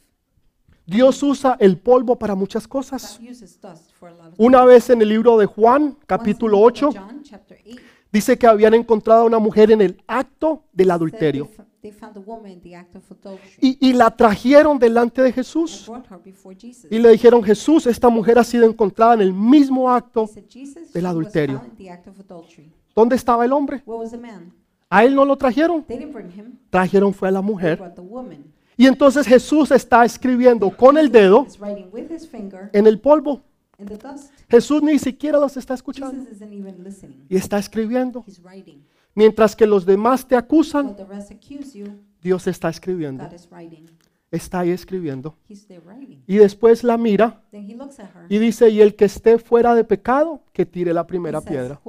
[0.88, 3.20] Dios usa el polvo para muchas cosas.
[4.38, 7.82] Una vez en el libro de Juan, capítulo the book of 8, John, chapter 8,
[8.12, 11.49] dice que habían encontrado a una mujer en el acto del adulterio.
[13.62, 15.89] Y, y la trajeron delante de Jesús.
[16.89, 20.30] Y le dijeron, Jesús, esta mujer ha sido encontrada en el mismo acto.
[20.93, 21.62] Del adulterio.
[22.95, 23.84] ¿Dónde estaba el hombre?
[24.89, 25.86] A él no lo trajeron.
[26.70, 27.82] Trajeron fue a la mujer.
[28.76, 31.47] Y entonces Jesús está escribiendo con el dedo
[32.74, 33.41] en el polvo.
[34.50, 36.26] Jesús ni siquiera los está escuchando.
[37.30, 38.26] Y está escribiendo.
[39.14, 40.96] Mientras que los demás te acusan,
[42.22, 43.28] Dios está escribiendo.
[44.30, 45.38] Está ahí escribiendo.
[46.28, 47.44] Y después la mira
[48.28, 51.80] y dice, y el que esté fuera de pecado, que tire la primera piedra.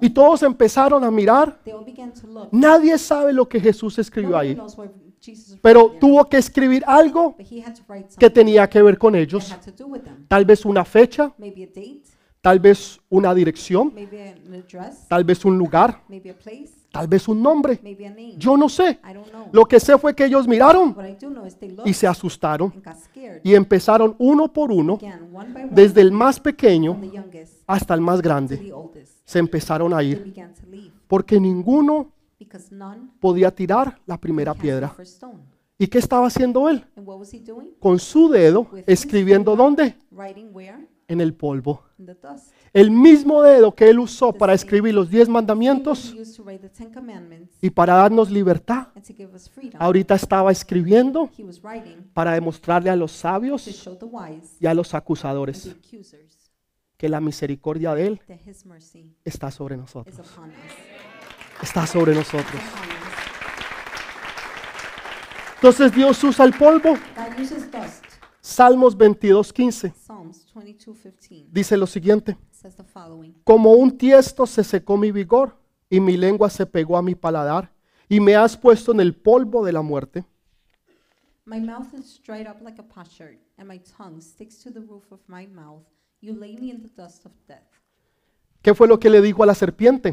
[0.00, 1.60] Y todos empezaron a mirar.
[2.50, 4.56] Nadie sabe lo que Jesús escribió ahí,
[5.60, 7.36] pero tuvo que escribir algo
[8.18, 9.54] que tenía que ver con ellos.
[10.28, 12.02] Tal vez una fecha, Maybe a date,
[12.40, 17.06] tal vez una dirección, maybe an address, tal vez un lugar, maybe a place, tal
[17.06, 17.78] vez un nombre.
[17.82, 18.34] maybe a name.
[18.38, 18.98] Yo no sé.
[19.04, 19.48] I don't know.
[19.52, 20.96] Lo que sé fue que ellos miraron
[21.84, 23.40] y se asustaron and got scared.
[23.44, 24.98] y empezaron uno por uno,
[25.70, 26.98] desde el más pequeño
[27.66, 28.72] hasta el más grande.
[29.24, 30.34] Se empezaron a ir
[31.06, 32.12] porque ninguno
[33.20, 34.94] podía tirar la primera piedra.
[35.78, 36.84] ¿Y qué estaba haciendo él?
[37.78, 39.96] Con su dedo, escribiendo dónde?
[40.10, 40.86] Writing where?
[41.08, 41.82] En el polvo.
[42.72, 46.14] El mismo dedo que él usó para escribir los diez mandamientos
[47.60, 48.88] y para darnos libertad,
[49.78, 51.30] ahorita estaba escribiendo
[52.12, 53.88] para demostrarle a los sabios
[54.60, 55.74] y a los acusadores
[56.96, 58.20] que la misericordia de él
[59.24, 60.38] está sobre nosotros.
[61.62, 62.60] Está sobre nosotros.
[65.56, 66.96] Entonces Dios usa el polvo.
[68.40, 72.36] Salmos 22:15 Psalms 22:15 dice lo siguiente.
[73.44, 75.56] Como un tiesto se secó mi vigor
[75.88, 77.70] y mi lengua se pegó a mi paladar
[78.08, 80.24] y me has puesto en el polvo de la muerte.
[81.44, 85.10] My mouth is dried up like a potsherd, and my tongue sticks to the roof
[85.10, 85.82] of my mouth.
[86.20, 87.79] You lay me in the dust of death.
[88.62, 90.12] ¿Qué fue lo que le dijo a la serpiente?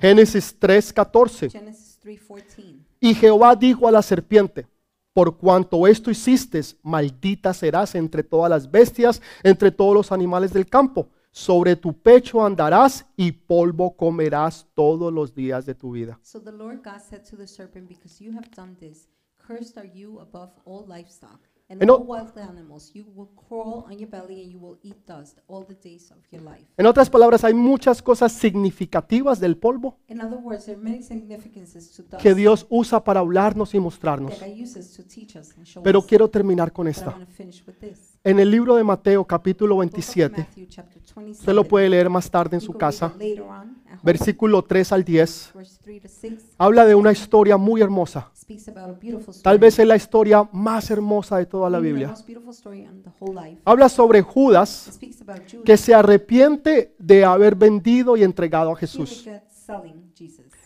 [0.00, 1.50] Génesis 3:14.
[1.50, 2.86] Genesis 3:14.
[3.00, 4.66] Y Jehová dijo a la serpiente,
[5.12, 10.66] por cuanto esto hiciste, maldita serás entre todas las bestias, entre todos los animales del
[10.66, 11.08] campo.
[11.30, 16.18] Sobre tu pecho andarás y polvo comerás todos los días de tu vida.
[16.22, 19.90] So the Lord God said to the serpent, Because you have done this, cursed are
[19.94, 22.94] you above all livestock and En o- all wild animals.
[22.94, 26.18] You will crawl on your belly and you will eat dust all the days of
[26.30, 26.66] your life.
[26.76, 31.02] En otras palabras, hay muchas cosas significativas del polvo In other words, there are many
[31.02, 34.38] significances to dust que Dios usa para hablarnos y mostrarnos.
[34.38, 36.06] that God uses to teach us and show Pero us.
[36.06, 37.10] quiero terminar con But esta.
[37.10, 38.18] want to finish with this.
[38.24, 41.30] En el libro de Mateo capítulo Book of 27, Matthew, chapter 27.
[41.40, 43.81] usted lo puede leer más tarde en You su can read casa, later on.
[44.02, 48.30] Versículo 3 al 10, Verse 3 to 6 habla de una historia muy hermosa.
[49.42, 52.14] Tal vez es la historia más hermosa de toda la Biblia.
[53.64, 54.98] Habla sobre Judas
[55.64, 59.26] que se arrepiente de haber vendido y entregado a Jesús.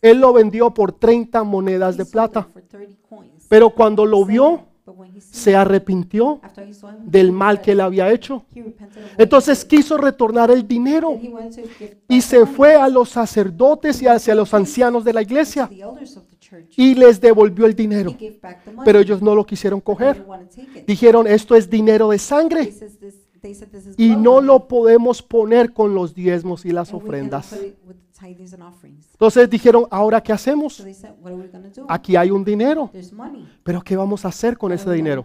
[0.03, 3.47] Él lo vendió por 30 monedas de plata, it for 30 coins.
[3.49, 4.61] pero cuando lo vio,
[5.19, 6.41] Se arrepintió
[7.05, 8.45] del mal que él había hecho.
[9.17, 11.19] Entonces quiso retornar el dinero
[12.09, 15.69] y se fue a los sacerdotes y hacia los ancianos de la iglesia
[16.77, 18.15] y les devolvió el dinero.
[18.85, 20.25] Pero ellos no lo quisieron coger.
[20.87, 22.73] Dijeron, esto es dinero de sangre
[23.97, 27.57] y no lo podemos poner con los diezmos y las ofrendas.
[29.13, 30.85] Entonces dijeron, ¿ahora qué hacemos?
[31.89, 32.91] Aquí hay un dinero,
[33.63, 35.25] pero ¿qué vamos a hacer con ese dinero?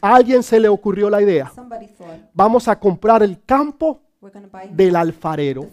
[0.00, 1.52] A alguien se le ocurrió la idea,
[2.34, 4.00] vamos a comprar el campo
[4.70, 5.68] del alfarero.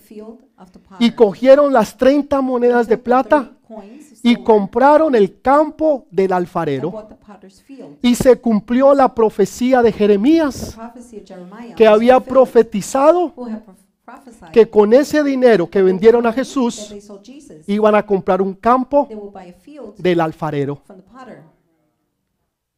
[0.99, 7.07] Y cogieron las 30 monedas de plata 30 coins, y compraron el campo del alfarero.
[8.01, 10.77] Y se cumplió la profecía de Jeremías
[11.75, 13.33] que había profetizado
[14.51, 16.93] que con ese dinero que vendieron a Jesús
[17.67, 19.07] iban a comprar un campo
[19.97, 20.77] del alfarero.
[20.85, 21.43] from the potter.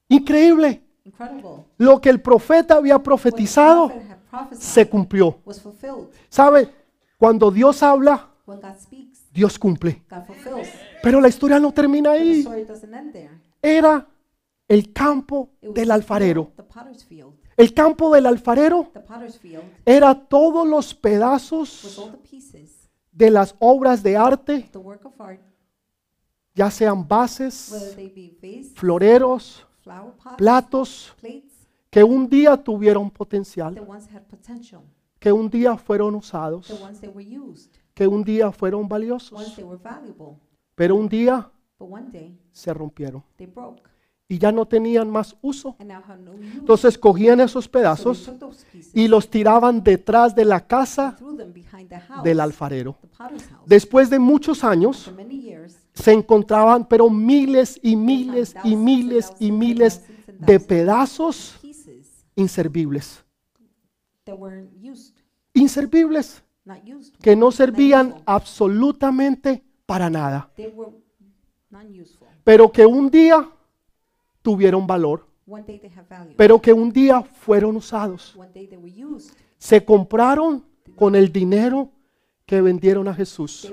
[0.09, 0.81] Increíble.
[1.05, 1.65] Incredible.
[1.77, 3.91] Lo que el profeta había profetizado
[4.51, 5.39] se cumplió.
[6.29, 6.69] ¿Sabe?
[7.17, 8.29] Cuando Dios habla,
[9.31, 10.03] Dios cumple.
[11.01, 12.41] Pero la historia no termina ahí.
[12.41, 13.29] story doesn't end there.
[13.61, 14.05] Era
[14.67, 16.51] el campo del alfarero.
[17.57, 18.91] El campo del alfarero
[19.85, 22.11] era todos los pedazos
[23.11, 24.69] de las obras de arte,
[26.53, 27.97] ya sean bases,
[28.75, 29.65] floreros,
[30.37, 31.13] platos,
[31.89, 33.75] que un día tuvieron potencial,
[35.19, 36.73] que un día fueron usados,
[37.93, 39.61] que un día fueron valiosos,
[40.73, 41.51] pero un día
[42.51, 43.23] se rompieron
[44.31, 45.75] y ya no tenían más uso.
[46.53, 48.31] Entonces cogían esos pedazos
[48.93, 51.17] y los tiraban detrás de la casa
[52.23, 52.95] del alfarero.
[53.65, 55.11] Después de muchos años
[55.93, 60.01] se encontraban pero miles y miles y miles y miles
[60.39, 61.59] de pedazos
[62.33, 63.25] inservibles.
[65.53, 66.41] Inservibles,
[67.21, 70.49] que no servían absolutamente para nada.
[72.45, 73.49] Pero que un día
[74.41, 75.27] tuvieron valor,
[76.37, 78.37] pero que un día fueron usados.
[79.57, 80.65] Se compraron
[80.95, 81.89] con el dinero
[82.45, 83.71] que vendieron a Jesús.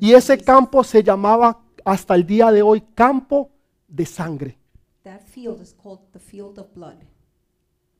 [0.00, 3.50] Y ese campo se llamaba hasta el día de hoy campo
[3.86, 4.58] de sangre,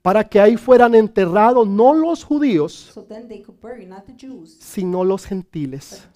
[0.02, 2.98] para que ahí fueran enterrados no los judíos,
[4.58, 6.08] sino los gentiles.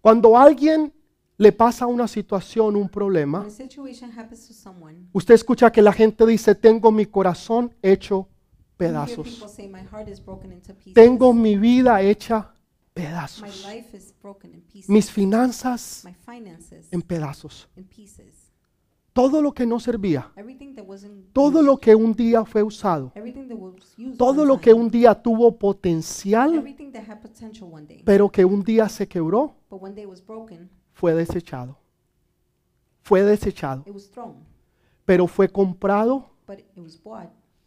[0.00, 0.92] Cuando alguien
[1.36, 3.46] le pasa una situación, un problema,
[4.54, 8.28] someone, usted escucha que la gente dice, tengo mi corazón hecho
[8.76, 10.94] pedazos, people say, "My heart is broken into pieces.
[10.94, 12.54] tengo mi vida hecha
[12.92, 13.66] pedazos,
[14.86, 16.04] mis finanzas
[16.92, 17.68] en pedazos,
[19.12, 20.30] todo lo que no servía,
[21.32, 23.12] todo lo que un día fue usado,
[24.16, 26.64] todo lo que un día tuvo potencial,
[28.04, 29.56] pero que un día se quebró,
[30.94, 31.78] fue desechado.
[33.02, 34.36] Fue desechado, it was thrown,
[35.04, 36.30] pero fue comprado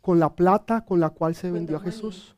[0.01, 2.36] con la plata con la cual se vendió a Jesús.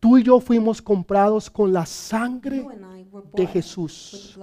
[0.00, 2.66] Tú y yo fuimos comprados con la sangre
[3.34, 4.38] de Jesús.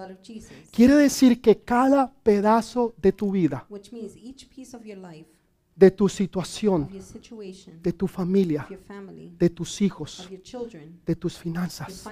[0.71, 3.67] Quiere decir que cada pedazo de tu vida,
[5.75, 6.87] de tu situación,
[7.81, 8.67] de tu familia,
[9.37, 10.29] de tus hijos,
[11.05, 12.07] de tus finanzas,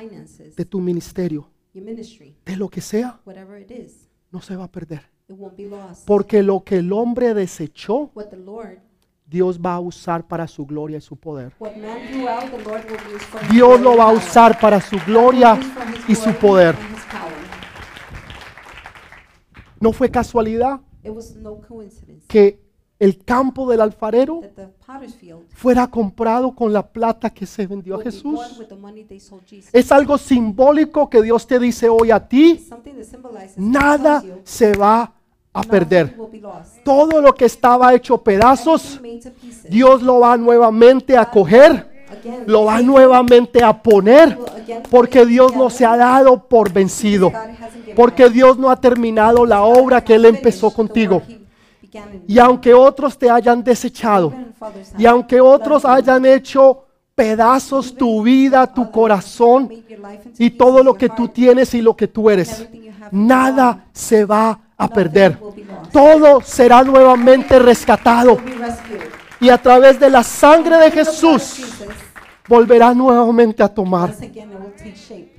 [0.57, 4.63] de tu ministerio, your ministry, de lo que sea, whatever it is, no se va
[4.65, 5.01] a perder.
[5.27, 6.05] it won't be lost.
[6.05, 8.79] Porque lo que el hombre desechó, What the Lord,
[9.27, 11.51] Dios va a usar para su gloria y su poder.
[13.51, 16.75] Dios lo va a usar para su gloria Use for his y su glory poder.
[16.75, 17.31] and his power.
[19.79, 22.59] No fue casualidad It was no coincidence que
[23.05, 24.41] el campo del alfarero
[25.53, 28.39] fuera comprado con la plata que se vendió a Jesús.
[29.71, 32.67] Es algo simbólico que Dios te dice hoy a ti,
[33.57, 35.13] nada se va
[35.53, 36.17] a perder.
[36.83, 38.99] Todo lo que estaba hecho pedazos.
[39.69, 42.05] Dios lo va nuevamente a coger,
[42.47, 44.35] lo va nuevamente a poner,
[44.89, 47.31] porque Dios no se ha dado por vencido,
[47.95, 48.29] porque.
[48.31, 51.21] Dios no ha terminado la obra que Él empezó contigo.
[52.27, 54.33] Y aunque otros te hayan desechado,
[54.97, 56.85] y aunque otros hayan hecho
[57.15, 59.71] pedazos tu vida, tu corazón
[60.37, 62.67] y todo lo que tú tienes y lo que tú eres,
[63.11, 65.39] nada se va a perder.
[65.91, 68.37] Todo será nuevamente rescatado
[69.39, 71.61] y a través de la sangre de Jesús
[72.47, 74.13] volverá nuevamente a tomar.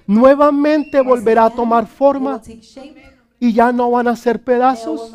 [0.06, 2.40] Nuevamente volverá a tomar forma.
[3.38, 5.14] Y ya no van a ser pedazos,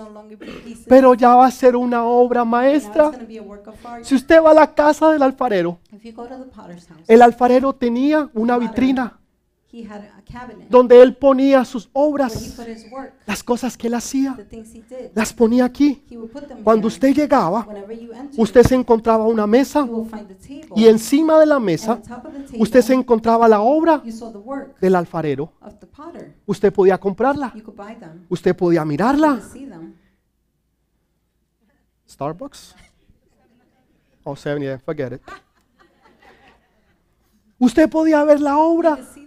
[0.88, 3.12] pero ya va a ser una obra maestra.
[4.02, 5.80] Si usted va a la casa del alfarero,
[7.08, 9.21] el alfarero tenía una vitrina
[9.72, 13.44] he had a cabinet donde él ponía sus where he obras, put his work, las
[13.44, 15.12] cosas que él hacía, the things he did.
[15.16, 16.04] las ponía aquí.
[16.10, 19.86] He would put them Cuando usted llegaba, Whenever you enter, usted se encontraba una mesa
[19.86, 20.68] you will find the table.
[20.76, 23.62] y encima de la and mesa on top of the table, usted se encontraba la
[23.62, 25.54] obra you saw the work del alfarero.
[25.62, 26.36] of the potter.
[26.46, 28.26] Usted podía comprarla, You could buy them.
[28.30, 29.36] usted podía You mirarla.
[29.40, 29.96] could see them.
[32.08, 32.76] Starbucks.
[34.24, 35.22] Oh, 7 forget it.
[37.58, 39.21] Usted podía ver la You obra could see.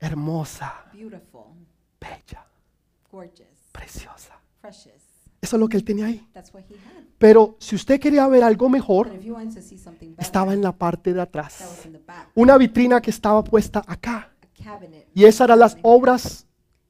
[0.00, 1.42] Hermosa, Beautiful,
[2.00, 2.46] bella,
[3.10, 4.38] gorgeous, preciosa.
[4.60, 4.94] precious.
[5.40, 6.26] Eso es lo que él tenía ahí.
[6.32, 7.04] That's what he had.
[7.18, 10.24] Pero si usted quería ver algo mejor, But if you wanted to see something better,
[10.24, 11.60] estaba en la parte de that atrás.
[11.60, 12.28] was in the back.
[12.34, 14.30] Una vitrina que estaba puesta acá.
[14.42, 15.06] A cabinet.
[15.14, 16.46] Y esas eran las obras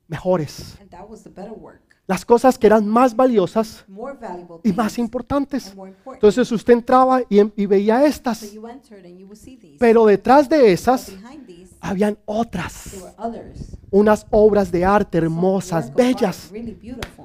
[0.07, 0.77] mejores.
[0.81, 1.83] And that was the better work.
[2.07, 5.67] Las cosas que eran más valiosas More valuable y things más importantes.
[5.69, 6.15] and more important.
[6.25, 8.51] Entonces usted entraba y, y veía so estas.
[8.53, 9.77] you entered and you would see these.
[9.79, 11.47] Pero detrás de esas behind
[11.81, 12.95] habían there otras.
[13.91, 16.51] Unas obras de arte hermosas, bellas,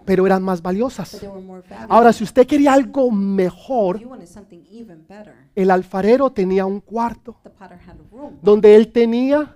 [0.05, 1.11] pero eran más But valiosas.
[1.19, 1.87] they were more valuable.
[1.93, 6.79] Ahora, si usted quería algo mejor, you wanted something even better, el alfarero tenía un
[6.79, 9.55] cuarto the potter had a room donde él tenía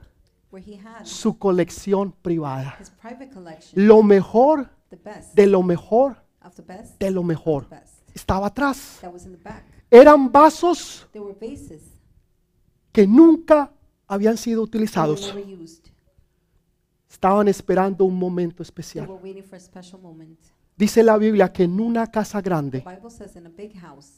[0.52, 2.76] where he had su colección privada.
[2.80, 4.70] his private collection, Lo mejor
[5.34, 6.18] de lo mejor
[7.00, 7.68] de lo mejor
[8.14, 9.00] estaba atrás.
[9.92, 11.08] Eran vasos
[12.92, 13.72] que nunca
[14.08, 15.36] habían sido utilizados.
[17.10, 19.08] Estaban esperando un momento especial.
[20.76, 22.84] Dice la Biblia que en una casa grande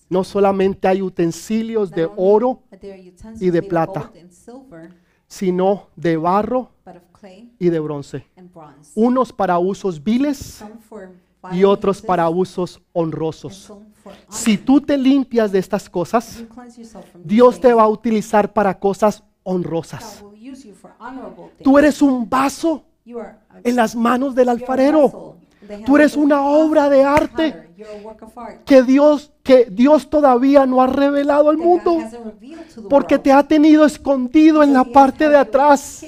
[0.10, 2.64] no solamente hay utensilios de oro,
[3.40, 4.12] y de plata.
[5.26, 6.72] sino de barro
[7.60, 8.26] y de bronce.
[8.36, 8.92] and bronze.
[8.96, 10.64] Unos para usos viles
[11.52, 13.72] y otros para usos honrosos.
[14.28, 16.44] Si tú te limpias de estas cosas,
[17.24, 20.24] Dios te va a utilizar para cosas honrosas.
[21.64, 22.84] Tú eres un vaso
[23.64, 25.38] en las manos del alfarero.
[25.86, 27.70] Tú eres una obra de arte
[28.66, 31.98] que Dios, que Dios todavía no ha revelado al mundo.
[32.90, 36.06] Porque te ha tenido escondido en la parte de atrás.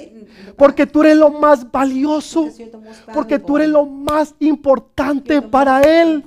[0.56, 2.48] Porque tú eres lo más valioso.
[3.14, 6.24] Porque tú eres lo más importante para Él.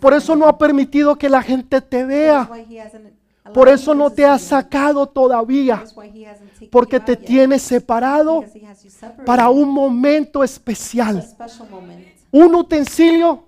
[0.00, 2.48] Por eso no ha permitido que la gente te vea.
[3.52, 5.84] Por eso no te ha sacado todavía.
[6.70, 8.44] Porque te tiene separado
[9.24, 11.26] para un momento especial.
[12.30, 13.44] Un utensilio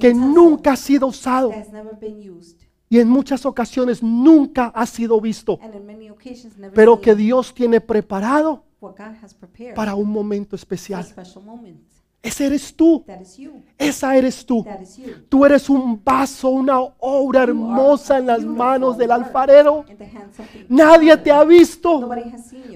[0.00, 2.56] que nunca ha sido usado that has never been used.
[2.88, 5.58] y en muchas ocasiones nunca ha sido visto.
[5.62, 9.94] And in many occasions never Pero que Dios tiene preparado what God has prepared para
[9.94, 11.06] un momento especial.
[12.26, 13.04] Ese eres tú.
[13.78, 14.66] Esa eres tú.
[15.28, 19.84] Tú eres un vaso, una obra hermosa en las manos del alfarero.
[20.68, 22.10] Nadie te ha visto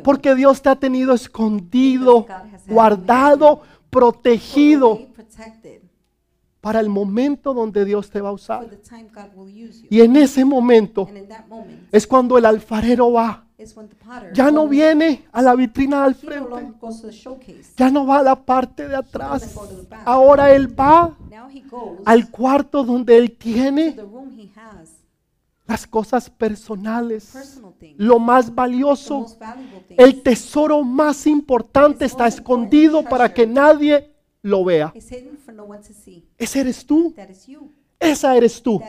[0.04, 2.26] porque Dios te ha tenido escondido,
[2.68, 5.00] guardado, protegido
[6.60, 8.68] para el momento donde Dios te va a usar.
[9.90, 11.08] Y en ese momento
[11.90, 13.49] es cuando el alfarero va.
[14.32, 16.72] Ya no viene a la vitrina al frente.
[17.76, 19.54] Ya no va a la parte de atrás.
[20.04, 21.16] Ahora Él va
[22.04, 23.96] al cuarto donde Él tiene
[25.66, 29.26] las cosas personales, personal things, lo más valioso,
[29.96, 34.92] el tesoro más importante está escondido para que nadie lo vea.
[36.36, 37.14] Ese eres tú,
[38.00, 38.80] esa eres tú.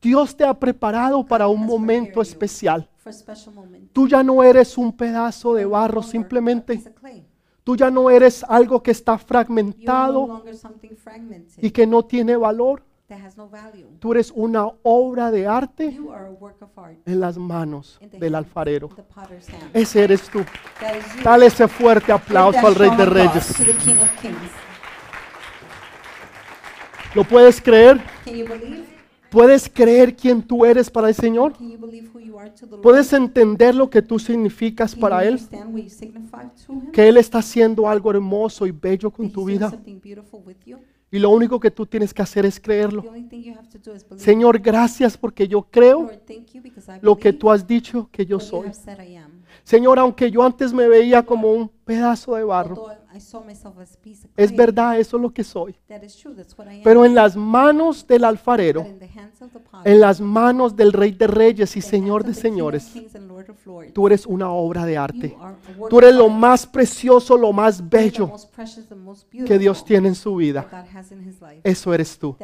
[0.00, 2.88] Dios te ha preparado para un momento especial.
[3.92, 6.82] Tú ya no eres un pedazo de barro simplemente.
[7.64, 10.42] Tú ya no eres algo que está fragmentado
[11.58, 12.82] y que no tiene valor.
[13.98, 15.98] Tú eres una obra de arte
[17.06, 18.90] en las manos del alfarero.
[19.72, 20.44] Ese eres tú.
[21.22, 23.54] Dale ese fuerte aplauso al Rey de Reyes.
[27.14, 28.00] ¿Lo puedes creer?
[29.30, 31.54] ¿Puedes creer quién tú eres para el Señor?
[32.82, 35.40] ¿Puedes entender lo que tú significas para Él?
[36.92, 39.72] Que Él está haciendo algo hermoso y bello con tu vida.
[41.10, 43.04] Y lo único que tú tienes que hacer es creerlo.
[44.16, 46.10] Señor, gracias porque yo creo
[47.00, 48.70] lo que tú has dicho que yo soy.
[49.64, 52.88] Señor, aunque yo antes me veía como un pedazo de barro,
[54.36, 55.74] Es verdad, eso es lo que soy.
[56.84, 60.20] Pero en las manos del But alfarero, in the hands of the potter, en las
[60.20, 62.84] manos del Rey de Reyes y the hands Señor of de the King of señores,
[62.86, 65.28] Kings and Lord of Lords, tú eres una obra de arte.
[65.30, 66.34] you are a work Tú eres of lo art.
[66.34, 70.30] más precioso, lo más bello most precious, the most que beautiful Dios tiene en su
[70.32, 70.62] that vida.
[70.70, 71.60] God has in his life.
[71.64, 72.36] Eso eres tú.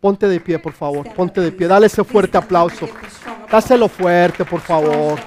[0.00, 1.06] Ponte de pie, por favor.
[1.14, 1.58] Ponte de please.
[1.58, 1.68] pie.
[1.68, 2.86] Dale ese fuerte aplauso.
[3.50, 5.20] Dáselo fuerte, por Strong, favor.